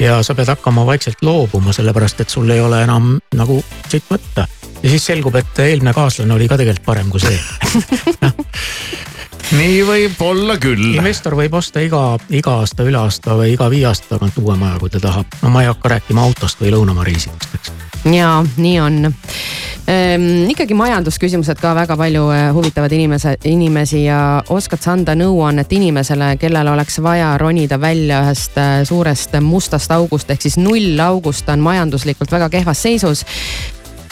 [0.00, 4.46] ja sa pead hakkama vaikselt loobuma, sellepärast et sul ei ole enam nagu siit võtta.
[4.82, 7.40] ja siis selgub, et eelmine kaaslane oli ka tegelikult parem kui see.
[9.50, 10.92] nii võib olla küll.
[10.94, 14.78] investor võib osta iga, iga aasta, üle aasta või iga viie aasta tagant uue maja,
[14.78, 15.26] kui ta tahab.
[15.42, 17.72] no ma ei hakka rääkima autost või lõunamaa reisidest, eks.
[18.14, 20.28] ja nii on ehm,.
[20.54, 26.36] ikkagi majandusküsimused ka väga palju eh, huvitavad inimese, inimesi ja oskad sa anda nõuannet inimesele,
[26.38, 32.38] kellel oleks vaja ronida välja ühest eh, suurest mustast august ehk siis nullaugust, on majanduslikult
[32.38, 33.26] väga kehvas seisus.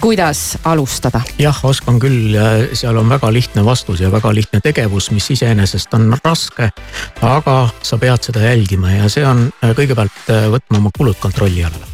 [0.01, 1.21] Kuidas alustada?
[1.39, 2.37] jah, oskan küll,
[2.73, 6.71] seal on väga lihtne vastus ja väga lihtne tegevus, mis iseenesest on raske.
[7.23, 11.65] aga sa pead seda jälgima ja see on äh, kõigepealt äh, võtma oma kulud kontrolli
[11.65, 11.87] alla.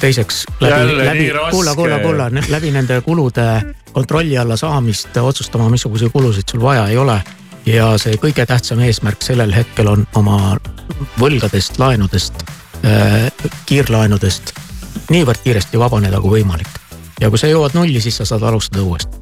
[0.00, 3.46] teiseks läbi, läbi kuula, kuula, kuula, läbi nende kulude
[3.92, 7.20] kontrolli alla saamist otsustama, missuguseid kulusid sul vaja ei ole.
[7.66, 10.56] ja see kõige tähtsam eesmärk sellel hetkel on oma
[11.18, 12.44] võlgadest, laenudest,
[13.66, 14.54] kiirlaenudest
[15.10, 16.81] niivõrd kiiresti vabaneda kui võimalik.
[17.22, 19.20] Ja kui sa jõuad nulli, siis sa saad alustada uuesti.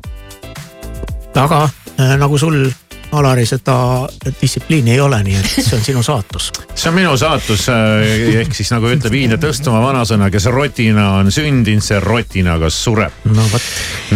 [1.37, 2.65] aga äh, nagu sul,
[3.11, 4.07] Alari, seda
[4.39, 6.45] distsipliini ei ole, nii et see on sinu saatus.
[6.79, 11.33] see on minu saatus äh, ehk siis nagu ütleb Hiina Tõstamaa vanasõna, kes rotina on
[11.35, 13.25] sündinud, see rotina ka sureb.
[13.27, 13.67] no vot.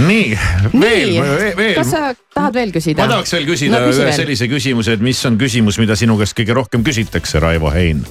[0.07, 0.39] nii,
[0.79, 1.19] veel,
[1.59, 1.75] veel.
[1.81, 3.03] kas sa tahad veel küsida?
[3.03, 4.21] ma tahaks veel küsida no, küsi ühe veel.
[4.23, 8.07] sellise küsimuse, et mis on küsimus, mida sinu käest kõige rohkem küsitakse, Raivo Hein?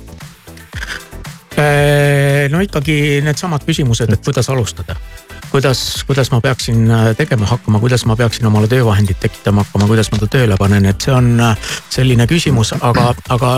[1.53, 4.95] Äh, no ikkagi needsamad küsimused, et kuidas alustada.
[5.53, 10.09] kuidas, kuidas ma peaksin äh, tegema hakkama, kuidas ma peaksin omale töövahendid tekitama hakkama, kuidas
[10.11, 13.53] ma ta tööle panen, et see on äh, selline küsimus, aga, aga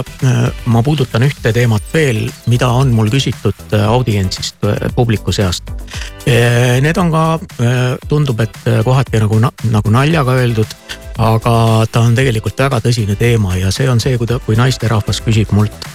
[0.68, 4.60] ma puudutan ühte teemat veel, mida on mul küsitud audientsist,
[4.96, 5.72] publiku seast.
[6.26, 7.26] Need on ka,
[8.10, 9.40] tundub, et kohati nagu,
[9.72, 10.80] nagu naljaga öeldud,
[11.16, 15.94] aga ta on tegelikult väga tõsine teema ja see on see, kui naisterahvas küsib mult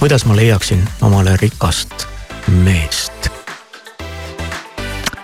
[0.00, 2.06] kuidas ma leiaksin omale rikast
[2.48, 3.28] meest?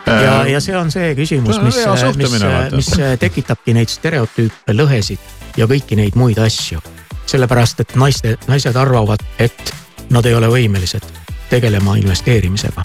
[0.06, 1.78] ja, ja see on see küsimus, mis
[2.16, 2.34] mis
[2.76, 6.82] mis tekitabki neid stereotüüpe, lõhesid ja kõiki neid muid asju.
[7.26, 9.72] sellepärast, et naiste, naised arvavad, et
[10.10, 11.08] nad ei ole võimelised
[11.48, 12.82] tegelema investeerimisega.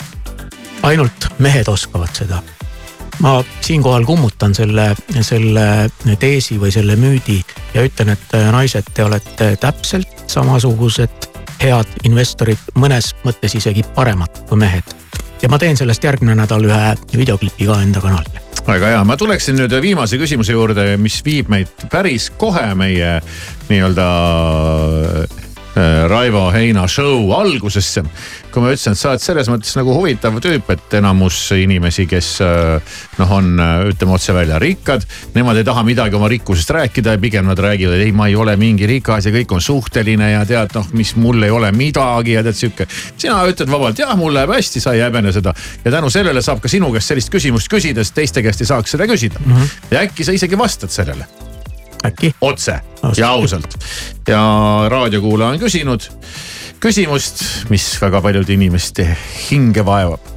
[0.84, 2.40] ainult mehed oskavad seda
[3.20, 7.42] ma siinkohal kummutan selle, selle teesi või selle müüdi
[7.74, 11.31] ja ütlen, et äh, naised, te olete täpselt samasugused
[11.62, 14.96] head investorid, mõnes mõttes isegi paremad kui mehed.
[15.42, 18.42] ja ma teen sellest järgmine nädal ühe videoklipi ka enda kanalile.
[18.68, 23.20] väga hea, ma tuleksin nüüd viimase küsimuse juurde, mis viib meid päris kohe meie
[23.70, 24.08] nii-öelda
[26.08, 28.04] Raivo Heina show algusesse.
[28.52, 32.32] kui ma ütlesin, et sa oled selles mõttes nagu huvitav tüüp, et enamus inimesi, kes
[32.44, 35.06] äh, noh, on äh, ütleme otse välja rikkad,
[35.38, 38.36] nemad ei taha midagi oma rikkusest rääkida ja pigem nad räägivad, et ei, ma ei
[38.36, 42.36] ole mingi rikas ja kõik on suhteline ja tead noh, mis mul ei ole midagi
[42.36, 42.90] ja tead sihuke.
[43.16, 45.56] sina ütled vabalt, jah, mul läheb hästi, sa ei häbene seda
[45.86, 48.98] ja tänu sellele saab ka sinu käest sellist küsimust küsida, sest teiste käest ei saaks
[48.98, 49.56] seda küsida mm.
[49.56, 49.96] -hmm.
[49.96, 51.51] ja äkki sa isegi vastad sellele
[52.06, 52.34] äkki?
[52.42, 52.80] otse
[53.18, 53.78] ja ausalt
[54.28, 54.42] ja
[54.90, 56.10] raadiokuulaja on küsinud
[56.82, 59.06] küsimust, mis väga paljude inimeste
[59.50, 60.30] hinge vaevab.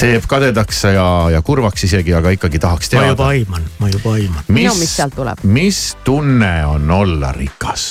[0.00, 3.26] teeb kadedaks ja, ja kurvaks isegi, aga ikkagi tahaks ma juba teada.
[3.28, 4.44] aiman, ma juba aiman.
[4.48, 5.44] no mis sealt tuleb?
[5.44, 7.90] mis tunne on olla rikas?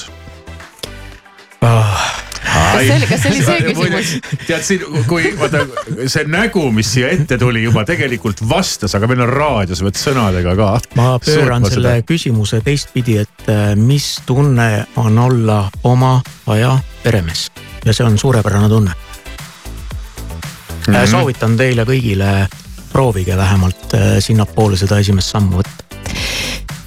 [2.43, 4.11] Kas see oli, kas see oli see küsimus?
[4.47, 5.63] tead siin, kui vaata
[6.07, 10.01] see nägu, mis siia ette tuli juba tegelikult vastas, aga meil on raadio, sa pead
[10.01, 10.69] sõnadega ka.
[10.99, 14.69] ma pööran selle küsimuse teistpidi, et äh, mis tunne
[15.01, 16.17] on olla oma
[16.53, 16.71] aja
[17.03, 17.41] peremees
[17.85, 20.93] ja see on suurepärane tunne mm.
[20.93, 21.11] -hmm.
[21.11, 22.47] soovitan teile kõigile,
[22.91, 25.83] proovige vähemalt äh, sinnapoole seda esimest sammu võtta.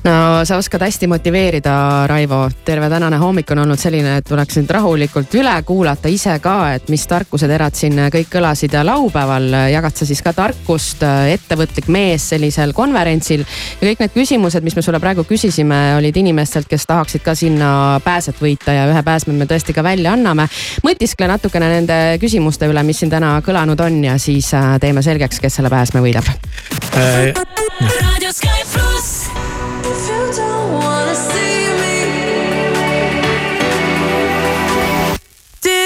[0.05, 2.51] No sa oskad hästi motiveerida, Raivo.
[2.65, 6.89] terve tänane hommik on olnud selline, et tuleks nüüd rahulikult üle kuulata ise ka, et
[6.93, 12.75] mis tarkuseterad siin kõik kõlasid ja laupäeval jagad sa siis ka tarkust, ettevõtlik mees sellisel
[12.75, 13.45] konverentsil.
[13.81, 18.01] ja kõik need küsimused, mis me sulle praegu küsisime, olid inimestelt, kes tahaksid ka sinna
[18.05, 20.49] pääset võita ja ühe pääsme me tõesti ka välja anname.
[20.87, 25.41] mõtiskle natukene nende küsimuste üle, mis siin täna kõlanud on ja siis äh, teeme selgeks,
[25.41, 26.27] kes selle pääsme võidab.
[26.93, 28.33] Radio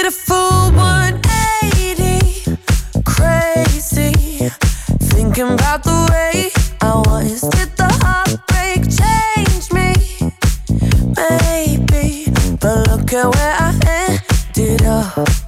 [0.06, 2.56] did a full 180,
[3.04, 4.12] crazy,
[5.00, 6.50] thinking about the way
[6.80, 7.40] I was.
[7.40, 9.94] Did the heartbreak change me?
[11.16, 12.30] Maybe,
[12.60, 13.72] but look at where I
[14.54, 15.45] ended up.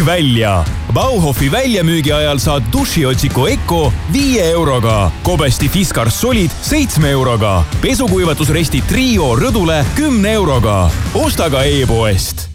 [0.00, 0.64] Kõik välja.
[0.92, 9.36] Bauhofi väljamüügi ajal saad dušiotsiku Eco viie euroga, Kobesti Fiskars Solid seitsme euroga, pesukuivatusresti Trio
[9.36, 10.90] rõdule kümne euroga.
[11.14, 12.48] osta ka e-poest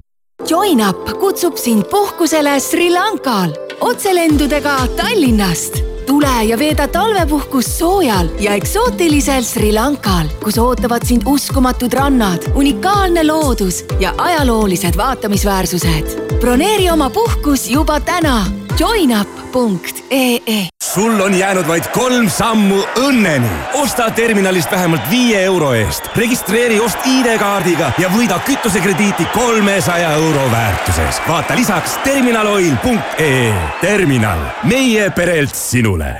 [0.49, 5.94] JoinUp kutsub sind puhkusele Sri Lankal otselendudega Tallinnast.
[6.05, 13.25] Tule ja veeda talvepuhkust soojal ja eksootilisel Sri Lankal, kus ootavad sind uskumatud rannad, unikaalne
[13.27, 16.37] loodus ja ajaloolised vaatamisväärsused.
[16.39, 18.45] broneeri oma puhkus juba täna
[18.79, 23.49] joinup.ee sul on jäänud vaid kolm sammu õnneni.
[23.73, 31.19] osta terminalist vähemalt viie euro eest, registreeri ost ID-kaardiga ja võida kütusekrediiti kolmesaja euro väärtuses.
[31.27, 33.53] vaata lisaks terminaloil.ee.
[33.81, 36.15] terminal, meie perelt sinule.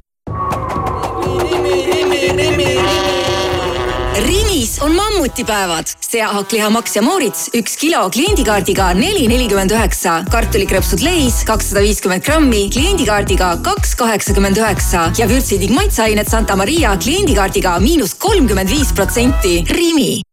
[4.27, 4.54] Rimis
[4.85, 11.81] on mammutipäevad, seahakkliha Max ja Moritz üks kilo kliendikaardiga neli nelikümmend üheksa, kartulikrõpsud Leis kakssada
[11.85, 15.07] viiskümmend grammi kliendikaardiga kaks kaheksakümmend üheksa.
[15.17, 19.57] Ja vürtsidig maitseained Santa Maria kliendikaardiga miinus kolmkümmend viis protsenti.
[19.73, 20.24] Rimi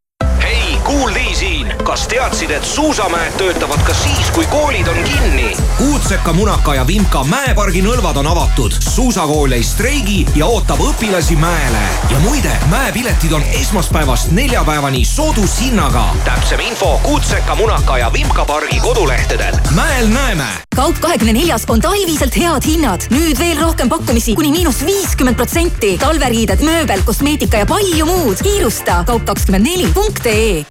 [0.85, 5.57] Kuuldi siin, kas teadsid, et suusamäed töötavad ka siis, kui koolid on kinni?
[5.79, 11.83] Kuutseka, Munaka ja Vimka mäepargi nõlvad on avatud, suusakool ei streigi ja ootab õpilasi mäele.
[12.11, 16.05] ja muide, mäepiletid on esmaspäevast neljapäevani soodushinnaga.
[16.25, 19.55] täpsem info Kuutseka, Munaka ja Vimka pargi kodulehtedel.
[19.75, 20.49] mäel näeme.
[20.77, 25.99] kaup kahekümne neljas on talviselt head hinnad, nüüd veel rohkem pakkumisi kuni miinus viiskümmend protsenti,
[25.99, 28.43] talveriided, mööbel, kosmeetika ja palju muud.
[28.43, 30.65] kiirusta kaup kakskümmend neli punkt ee.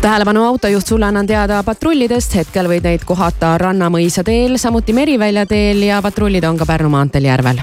[0.00, 5.82] Tähelepanu autojuht, sulle annan teada patrullidest, hetkel võid neid kohata Rannamõisa teel, samuti Merivälja teel
[5.82, 7.58] ja patrullid on ka Pärnu maanteel Järvel.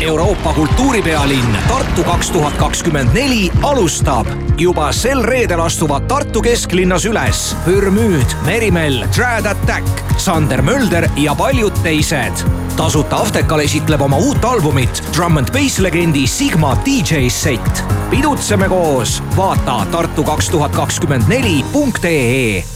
[0.00, 4.26] Euroopa kultuuripealinn Tartu kaks tuhat kakskümmend neli alustab.
[4.58, 11.72] juba sel reedel astuvad Tartu kesklinnas üles Pürmüüd, Merimell, Trad Attack, Sander Mölder ja paljud
[11.82, 12.44] teised.
[12.76, 17.84] tasuta Aftekal esitleb oma uut albumit Drum and Bass legendi Sigma DJ set.
[18.10, 22.73] pidutseme koos, vaata Tartu kaks tuhat kakskümmend neli punkt ee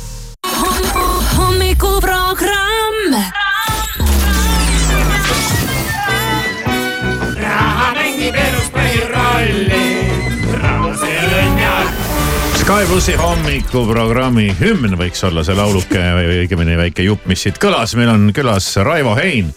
[12.68, 17.94] Sky plussi hommikuprogrammi hümn võiks olla see lauluke või õigemini väike jupp, mis siit kõlas,
[17.96, 19.54] meil on külas Raivo Hein.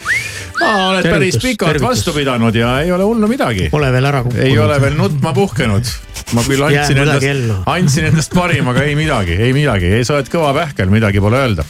[0.61, 1.87] oled päris Tervitus, pikalt tervitus.
[1.89, 3.67] vastu pidanud ja ei ole hullu midagi.
[3.73, 4.45] Pole veel ära kukkunud.
[4.45, 5.91] ei ole veel nutma puhkenud.
[6.37, 10.55] ma küll andsin endast andsin endast parima, aga ei midagi, ei midagi, sa oled kõva
[10.55, 11.67] pähkel, midagi pole öelda.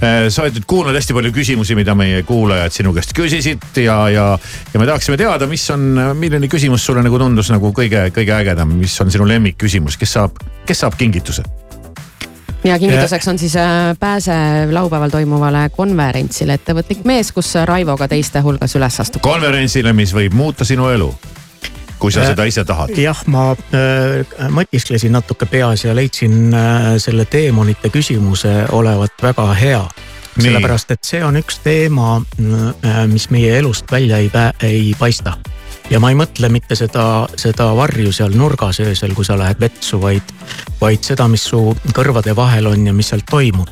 [0.00, 4.26] Sa oled nüüd kuulnud hästi palju küsimusi, mida meie kuulajad sinu käest küsisid ja, ja,
[4.72, 5.84] ja me tahaksime teada, mis on,
[6.18, 10.40] milline küsimus sulle nagu tundus nagu kõige, kõige ägedam, mis on sinu lemmikküsimus, kes saab,
[10.66, 11.44] kes saab kingituse?
[12.64, 14.32] ja kingituseks on siis äh, pääse
[14.70, 19.22] laupäeval toimuvale konverentsile Ettevõtlik mees, kus Raivo ka teiste hulgas üles astub.
[19.22, 21.10] konverentsile, mis võib muuta sinu elu,
[22.04, 22.92] kui sa Äh, seda ise tahad.
[23.00, 29.84] jah, ma äh, mõtisklesin natuke peas ja leidsin äh, selle teemonite küsimuse olevat väga hea.
[30.34, 32.16] Sellepärast, et see on üks teema,
[33.06, 34.32] mis meie elust välja ei,
[34.66, 35.36] ei paista.
[35.90, 40.00] Ja ma ei mõtle mitte seda, seda varju seal nurgas öösel, kui sa lähed vetsu,
[40.00, 40.34] vaid,
[40.80, 41.60] vaid seda, mis su
[41.96, 43.70] kõrvade vahel on ja mis seal toimub.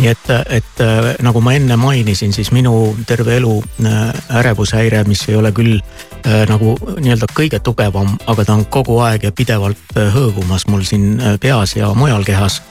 [0.00, 5.26] nii et, et äh, nagu ma enne mainisin, siis minu terve elu äh, ärevushäire, mis
[5.28, 9.92] ei ole küll äh, nagu nii-öelda kõige tugevam, aga ta on kogu aeg ja pidevalt
[10.14, 12.62] hõõgumas mul siin peas ja mujal kehas.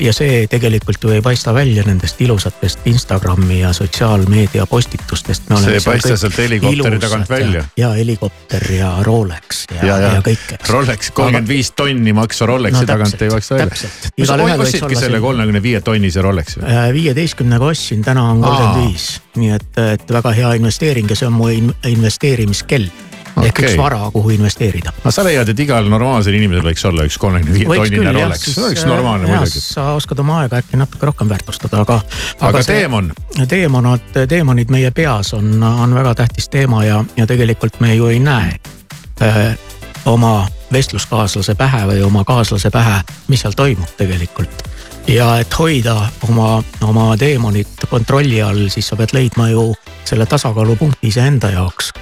[0.00, 5.46] ja see tegelikult ju ei paista välja nendest ilusatest Instagrami ja sotsiaalmeedia postitustest.
[5.62, 7.64] See ei paista sealt helikopteri tagant välja.
[7.76, 10.46] ja helikopter ja Rolex ja, ja, ja kõik.
[10.68, 15.20] Rolex kolmkümmend viis tonni maksva Rolexi No tagant täpselt, ei paista välja kas ostsidki selle
[15.20, 16.78] kolmekümne viie tonnise Rolexi või?
[17.00, 21.38] viieteistkümnega ostsin, täna on kolmkümmend viis, nii et, et väga hea investeering ja see on
[21.38, 22.88] mu in- investeerimiskell
[23.42, 23.70] ehk Okei.
[23.70, 24.92] üks vara, kuhu investeerida.
[25.04, 28.64] no sa leiad, et igal normaalsel inimesel võiks olla üks kolmekümne viie tonnine Rolex, see
[28.64, 29.64] oleks normaalne muidugi.
[29.64, 32.00] sa oskad oma aega äkki natuke rohkem väärtustada, aga.
[32.40, 33.12] Aga teemon??
[33.48, 38.20] teemonid, teemonid meie peas on, on väga tähtis teema ja, ja tegelikult me ju ei
[38.22, 38.56] näe
[39.22, 39.58] äh,
[40.04, 44.62] oma vestluskaaslase pähe või oma kaaslase pähe, mis seal toimub tegelikult.
[45.08, 45.96] ja et hoida
[46.28, 49.74] oma, oma teemonit kontrolli all, siis sa pead leidma ju
[50.04, 51.92] selle tasakaalupunkti iseenda jaoks.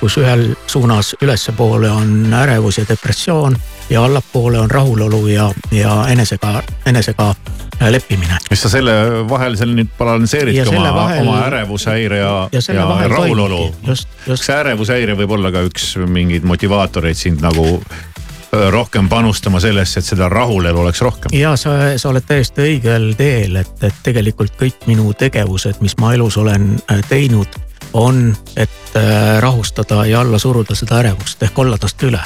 [0.00, 3.56] kus ühel suunas ülespoole on ärevus ja depressioon
[3.90, 7.34] ja allapoole on rahulolu ja, ja enesega, enesega
[7.90, 8.36] leppimine.
[8.50, 8.92] mis sa selle
[9.28, 13.64] vahel seal nüüd balansseeridki oma vahel..., oma ärevushäire ja, ja, ja rahulolu.
[14.34, 17.80] see ärevushäire võib olla ka üks mingeid motivaatoreid sind nagu
[18.52, 21.30] rohkem panustama sellesse, et seda rahulolu oleks rohkem.
[21.32, 26.12] ja sa, sa oled täiesti õigel teel, et, et tegelikult kõik minu tegevused, mis ma
[26.14, 27.58] elus olen äh, teinud,
[27.92, 32.20] on, et äh, rahustada ja alla suruda seda ärevust ehk olla tast üle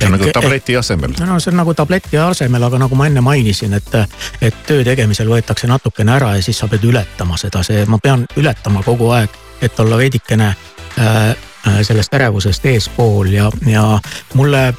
[0.00, 1.14] see on nagu tableti asemel.
[1.20, 3.94] no see on nagu tableti asemel, aga nagu ma enne mainisin, et,
[4.40, 8.26] et töö tegemisel võetakse natukene ära ja siis sa pead ületama seda, see, ma pean
[8.40, 10.54] ületama kogu aeg, et olla veidikene
[10.98, 11.36] Äh,
[11.82, 13.98] sellest ärevusest eespool ja, ja
[14.34, 14.74] mulle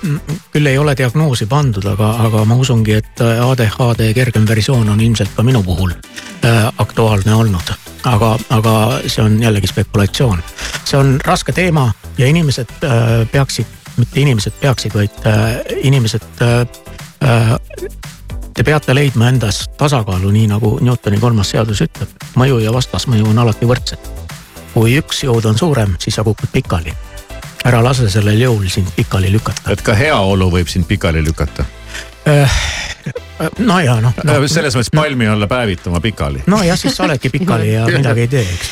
[0.52, 5.34] küll ei ole diagnoosi pandud, aga, aga ma usungi, et ADHD kergem versioon on ilmselt
[5.36, 7.74] ka minu puhul äh, aktuaalne olnud.
[8.04, 8.76] aga, aga
[9.06, 10.44] see on jällegi spekulatsioon.
[10.86, 13.66] see on raske teema ja inimesed äh, peaksid,
[13.98, 16.62] mitte inimesed peaksid, vaid äh, inimesed äh,
[17.30, 17.58] äh,
[18.52, 23.40] Te peate leidma endas tasakaalu, nii nagu Newtoni kolmas seadus ütleb, mõju ja vastasmõju on
[23.40, 24.20] alati võrdsed
[24.74, 26.93] kui üks jõud on suurem, siis sa kukud pikali.
[27.65, 29.72] ära lase sellel jõul sind pikali lükata.
[29.72, 31.65] et ka heaolu võib sind pikali lükata
[32.28, 32.61] äh,
[33.60, 34.47] no ja noh no, no.
[34.52, 36.43] selles mõttes palmi alla päevitama pikali.
[36.52, 38.72] nojah, siis sa oledki pikali ja midagi ei tee, eks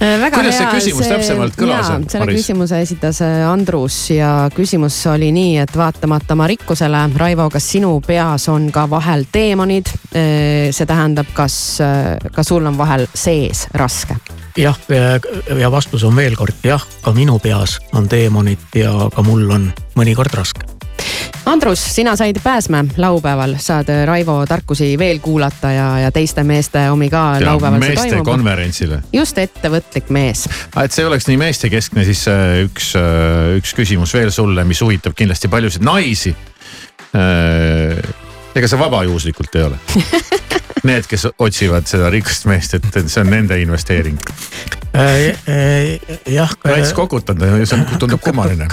[0.00, 1.90] äh, väga kuidas see küsimus see, täpsemalt kõlas?
[2.08, 2.40] selle Maris?
[2.40, 7.94] küsimuse esitas äh, Andrus ja küsimus oli nii, et vaatamata oma rikkusele, Raivo, kas sinu
[8.06, 9.90] peas on ka vahel teemonid?
[10.12, 11.54] see tähendab, kas,
[12.32, 14.16] ka sul on vahel sees raske?
[14.56, 14.76] jah,
[15.58, 19.72] ja vastus on veel kord jah, ka minu peas on teemonid ja ka mul on
[19.98, 20.71] mõnikord raske.
[21.46, 27.10] Andrus, sina said Pääsmäe laupäeval, saad Raivo tarkusi veel kuulata ja, ja teiste meeste omi
[27.10, 27.78] ka ja, laupäeval.
[27.78, 29.02] meeste konverentsile.
[29.12, 30.46] just ettevõtlik mees.
[30.74, 34.80] Ah, et see oleks nii meestekeskne, siis äh, üks, äh, üks küsimus veel sulle, mis
[34.82, 36.34] huvitab kindlasti paljusid naisi.
[37.12, 37.98] Äh,
[38.54, 39.80] ega sa vabajuhuslikult ei ole
[40.88, 44.46] need, kes otsivad seda rikast meest, et see on nende investeering äh,.
[44.76, 44.81] äh
[46.26, 46.50] jah.
[46.64, 48.68] Rats kokutab, see tundub kummaline.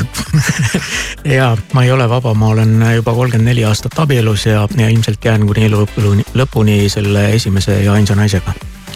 [1.38, 5.26] ja ma ei ole vaba, ma olen juba kolmkümmend neli aastat abielus ja, ja ilmselt
[5.26, 8.54] jään kuni elu lõpuni, lõpuni selle esimese ja ainsa naisega.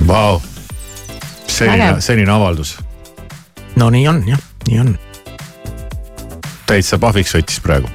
[0.07, 0.41] Vau,
[1.47, 2.77] selline, selline avaldus.
[3.75, 4.97] no nii on jah, nii on.
[6.67, 7.89] täitsa pahviks võttis praegu.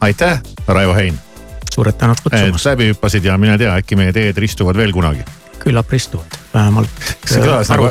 [0.00, 1.26] aitäh, Raivo Hein
[1.76, 2.64] suured tänud kutsumast.
[2.64, 5.24] läbi hüppasid ja mine tea, äkki meie teed ristuvad veel kunagi.
[5.66, 6.90] Küllap ristuvad, vähemalt
[7.26, 7.88] see kõlas nagu,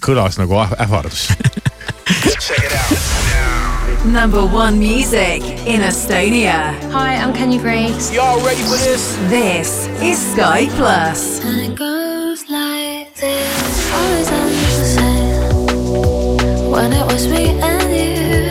[0.00, 1.28] kõlas nagu ähvardus
[4.08, 6.72] Number one music in Estonia.
[6.92, 8.10] Hi, I'm Kenya Grace.
[8.14, 9.18] Y'all ready for this?
[9.28, 11.44] This is Sky Plus.
[11.44, 13.92] And it goes like this.
[13.92, 16.70] Always on the same.
[16.70, 18.48] When it was me and you.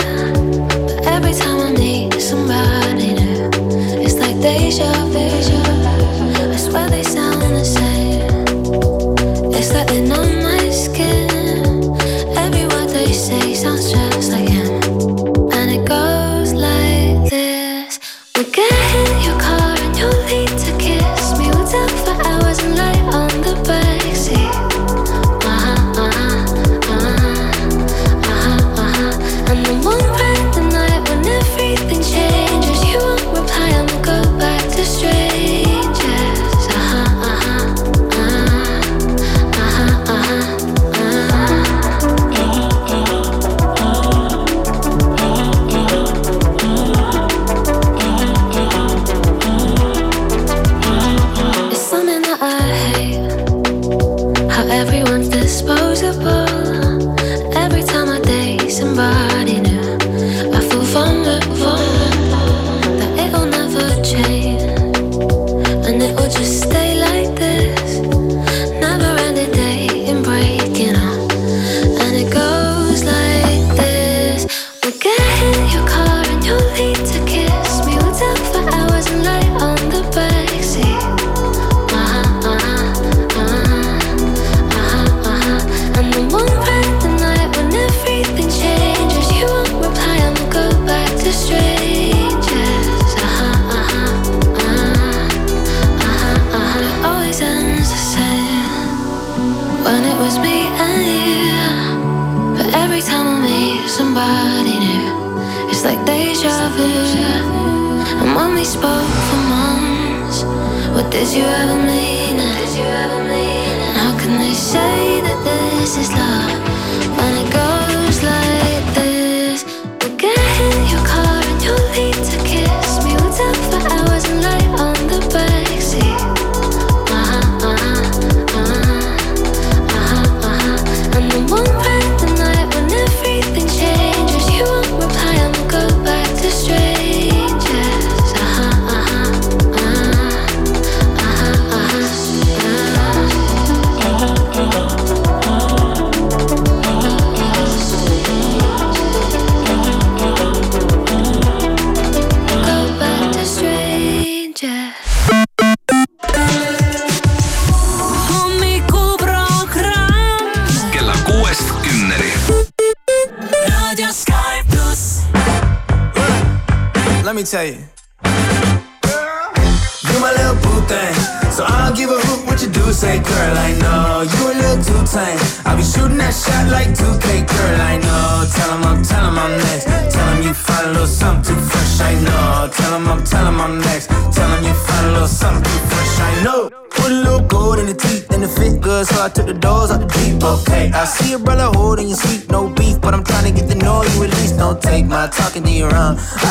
[0.85, 3.49] But every time I need somebody new,
[4.03, 5.66] it's like deja vu.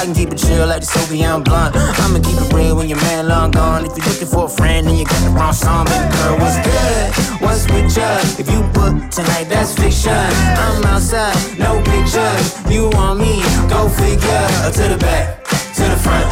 [0.07, 1.74] Can keep it chill like the Soviet blunt.
[1.74, 3.84] I'ma keep it real when your man long gone.
[3.84, 5.86] If you're looking for a friend and you got the wrong song.
[5.86, 7.07] Baby girl, what's good?
[7.42, 8.07] What's with ya?
[8.38, 10.14] If you book tonight, that's fiction.
[10.14, 12.46] I'm outside, no pictures.
[12.70, 14.46] You want me, go figure.
[14.78, 15.42] To the back,
[15.74, 16.26] to the front.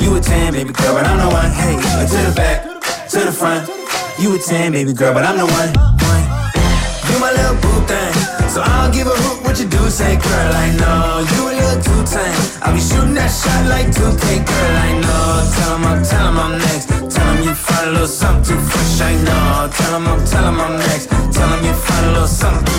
[0.00, 1.50] You a 10, baby girl, but I'm the one.
[1.50, 2.60] Hey, to the back,
[3.08, 3.68] to the front.
[4.20, 5.70] You a 10, baby girl, but I'm the one.
[6.12, 6.24] One.
[7.08, 7.73] You my little boo
[8.54, 11.26] So I don't give a hoot what you do Say girl, I know.
[11.34, 15.42] You a little too tame I'll be shooting that shot like 2K Girl, I know.
[15.54, 16.86] Tell him I'm, tell him I'm next.
[16.86, 19.70] Tell him you find a little something too fresh I know.
[19.74, 21.10] Tell him I'm, tell him I'm next.
[21.34, 22.73] Tell him you find a little something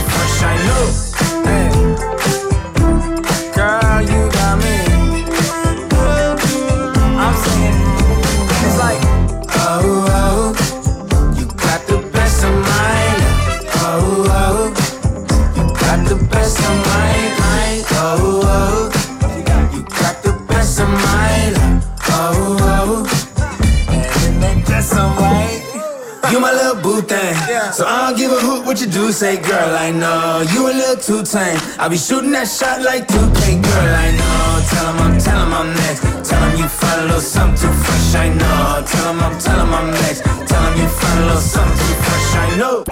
[29.16, 31.58] Say, girl, I know you a little too tame.
[31.80, 34.60] I be shooting that shot like 2K, girl, I know.
[34.68, 36.04] Tell him I'm, tell him I'm next.
[36.28, 38.84] Tell him you find a little something too fresh, I know.
[38.84, 40.20] Tell him I'm, tell him I'm next.
[40.52, 42.84] Tell him you find a little something too fresh, I know.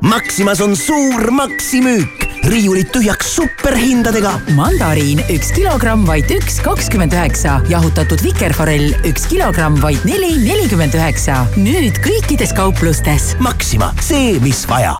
[0.00, 4.32] Maximas on suur maksimüük, riiulid tühjaks superhindadega.
[4.56, 7.60] mandariin üks kilogramm, vaid üks kakskümmend üheksa.
[7.68, 11.44] jahutatud vikerforell üks kilogramm, vaid neli nelikümmend üheksa.
[11.56, 13.32] nüüd kõikides kauplustes.
[13.40, 14.96] Maxima, see, mis vaja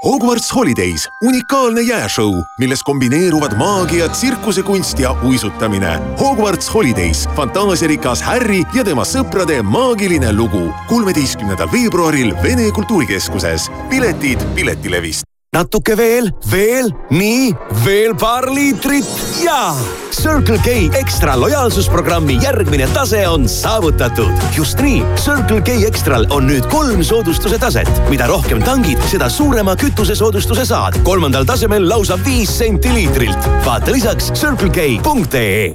[0.00, 5.98] Hogwarts Holidays, unikaalne jääšõu, milles kombineeruvad maagia, tsirkusekunst ja uisutamine.
[6.16, 10.70] Hogwarts Holidays, fantaasiarikas Harry ja tema sõprade maagiline lugu.
[10.88, 13.68] kolmeteistkümnendal veebruaril Vene Kultuurikeskuses.
[13.90, 17.50] piletid Piletilevist natuke veel, veel, nii,
[17.82, 19.08] veel paar liitrit
[19.42, 19.72] ja
[20.14, 24.30] Circle K ekstra lojaalsusprogrammi järgmine tase on saavutatud.
[24.54, 27.90] just nii, Circle K Extral on nüüd kolm soodustuse taset.
[28.08, 31.02] mida rohkem tangid, seda suurema kütusesoodustuse saad.
[31.02, 33.50] kolmandal tasemel lausa viis senti liitrilt.
[33.66, 35.74] vaata lisaks circlek.ee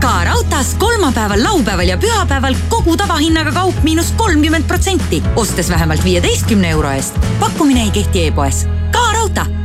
[0.00, 6.70] ka raudtees kolmapäeval, laupäeval ja pühapäeval kogu tavahinnaga kaup miinus kolmkümmend protsenti, ostes vähemalt viieteistkümne
[6.70, 7.18] euro eest.
[7.40, 8.66] pakkumine ei kehti e-poes.
[8.90, 9.56] ka raudtee.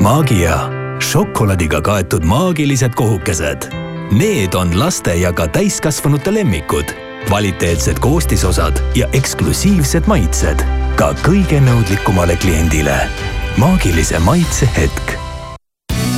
[0.00, 3.72] Maagia, šokolaadiga kaetud maagilised kohukesed.
[4.12, 6.84] Need on laste ja ka täiskasvanute lemmikud.
[7.26, 10.62] kvaliteetsed koostisosad ja eksklusiivsed maitsed
[10.96, 13.08] ka kõige nõudlikumale kliendile.
[13.56, 15.18] maagilise maitse hetk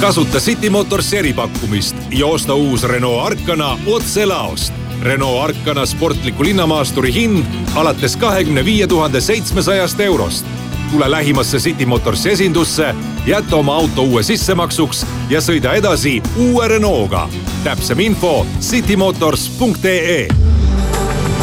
[0.00, 4.72] kasuta City Motors eripakkumist ja osta uus Renault Arkana otse laost.
[5.02, 7.44] Renault Arkana sportliku linnamaasturi hind
[7.74, 10.46] alates kahekümne viie tuhande seitsmesajast eurost.
[10.88, 12.94] Tule lähimasse City Motorsi esindusse,
[13.26, 17.28] jäta oma auto uue sissemaksuks ja sõida edasi uue Renault'ga.
[17.64, 20.28] täpsem info citymotors.ee.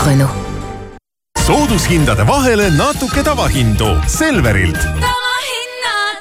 [0.05, 0.45] Renault.
[1.45, 5.14] soodushindade vahele natuke tavahindu Selverilt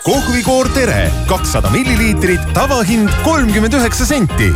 [0.04, 4.50] kohvikoor Tere kakssada milliliitrit, tavahind kolmkümmend üheksa senti.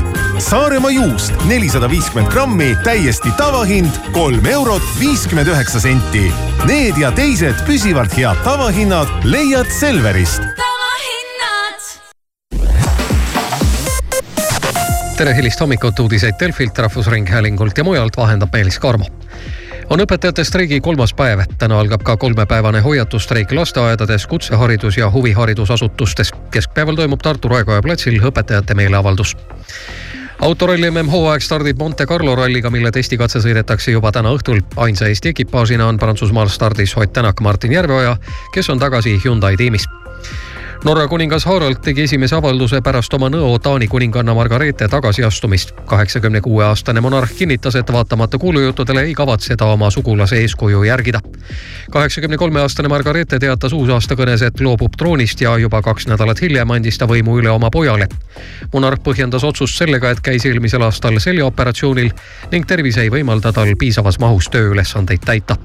[0.44, 6.26] Saaremaa juust nelisada viiskümmend grammi, täiesti tavahind kolm eurot viiskümmend üheksa senti.
[6.68, 10.44] Need ja teised püsivalt head tavahinnad leiad Selverist.
[15.18, 19.08] tere hilist hommikut, uudiseid Delfilt, Rahvusringhäälingult ja mujalt vahendab Meelis Karmo
[19.90, 21.40] on õpetajate streigi kolmas päev.
[21.58, 26.32] täna algab ka kolmepäevane hoiatusstreik lasteaedades, kutseharidus ja huviharidusasutustes.
[26.50, 29.36] keskpäeval toimub Tartu Raekoja platsil õpetajate meeleavaldus
[30.40, 34.60] autoralli MM hooaeg stardib Monte Carlo ralliga, mille testikatse sõidetakse juba täna õhtul.
[34.76, 38.16] ainsa Eesti ekipaažina on Prantsusmaal stardis Ott Tänak, Martin Järveoja,
[38.54, 39.88] kes on tagasi Hyundai tiimis
[40.84, 45.72] Norra kuningas Harald tegi esimese avalduse pärast oma nõo Taani kuninganna Margareete tagasiastumist.
[45.90, 51.20] kaheksakümne kuue aastane monarh kinnitas, et vaatamata kuulujuttudele ei kavatse ta oma sugulase eeskuju järgida.
[51.90, 56.98] kaheksakümne kolme aastane Margareete teatas uusaastakõnes, et loobub troonist ja juba kaks nädalat hiljem andis
[56.98, 58.06] ta võimu üle oma pojale.
[58.72, 62.10] monarh põhjendas otsust sellega, et käis eelmisel aastal seljaoperatsioonil
[62.52, 65.56] ning tervis ei võimalda tal piisavas mahus tööülesandeid täita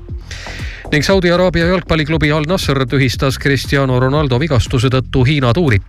[0.93, 5.79] ning Saudi Araabia jalgpalliklubi Al Nasser tühistas Cristiano Ronaldo vigastuse tõttu Hiina tuuri.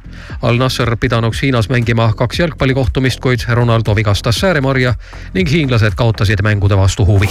[0.43, 4.95] Al Nasser pidanuks Hiinas mängima kaks jalgpallikohtumist, kuid Ronaldo vigastas sääremarja
[5.35, 7.29] ning hiinlased kaotasid mängude vastu huvi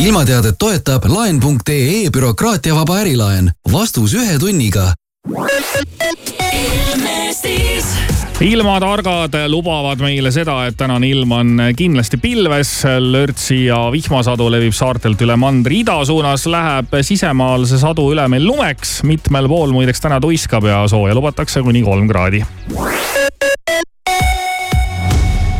[0.00, 3.50] ilmateadet toetab laen.ee bürokraatiavaba ärilaen.
[3.72, 4.94] vastus ühe tunniga.
[8.40, 12.70] Ilmatargad lubavad meile seda, et tänane ilm on kindlasti pilves.
[12.98, 18.46] lörtsi ja vihmasadu levib saartelt üle mandri ida suunas, läheb sisemaal see sadu üle meil
[18.48, 19.02] lumeks.
[19.04, 22.42] mitmel pool muideks täna tuiskab ja sooja lubatakse kuni kolm kraadi.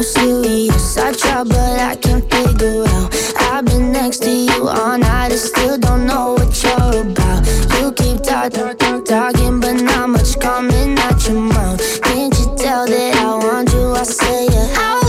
[0.00, 3.12] I try, but I can't figure out.
[3.36, 7.44] I've been next to you all night, I still don't know what you're about.
[7.80, 12.00] You keep talking, talk, talking, but not much coming out your mouth.
[12.02, 13.90] Can't you tell that I want you?
[13.90, 15.07] I say yeah.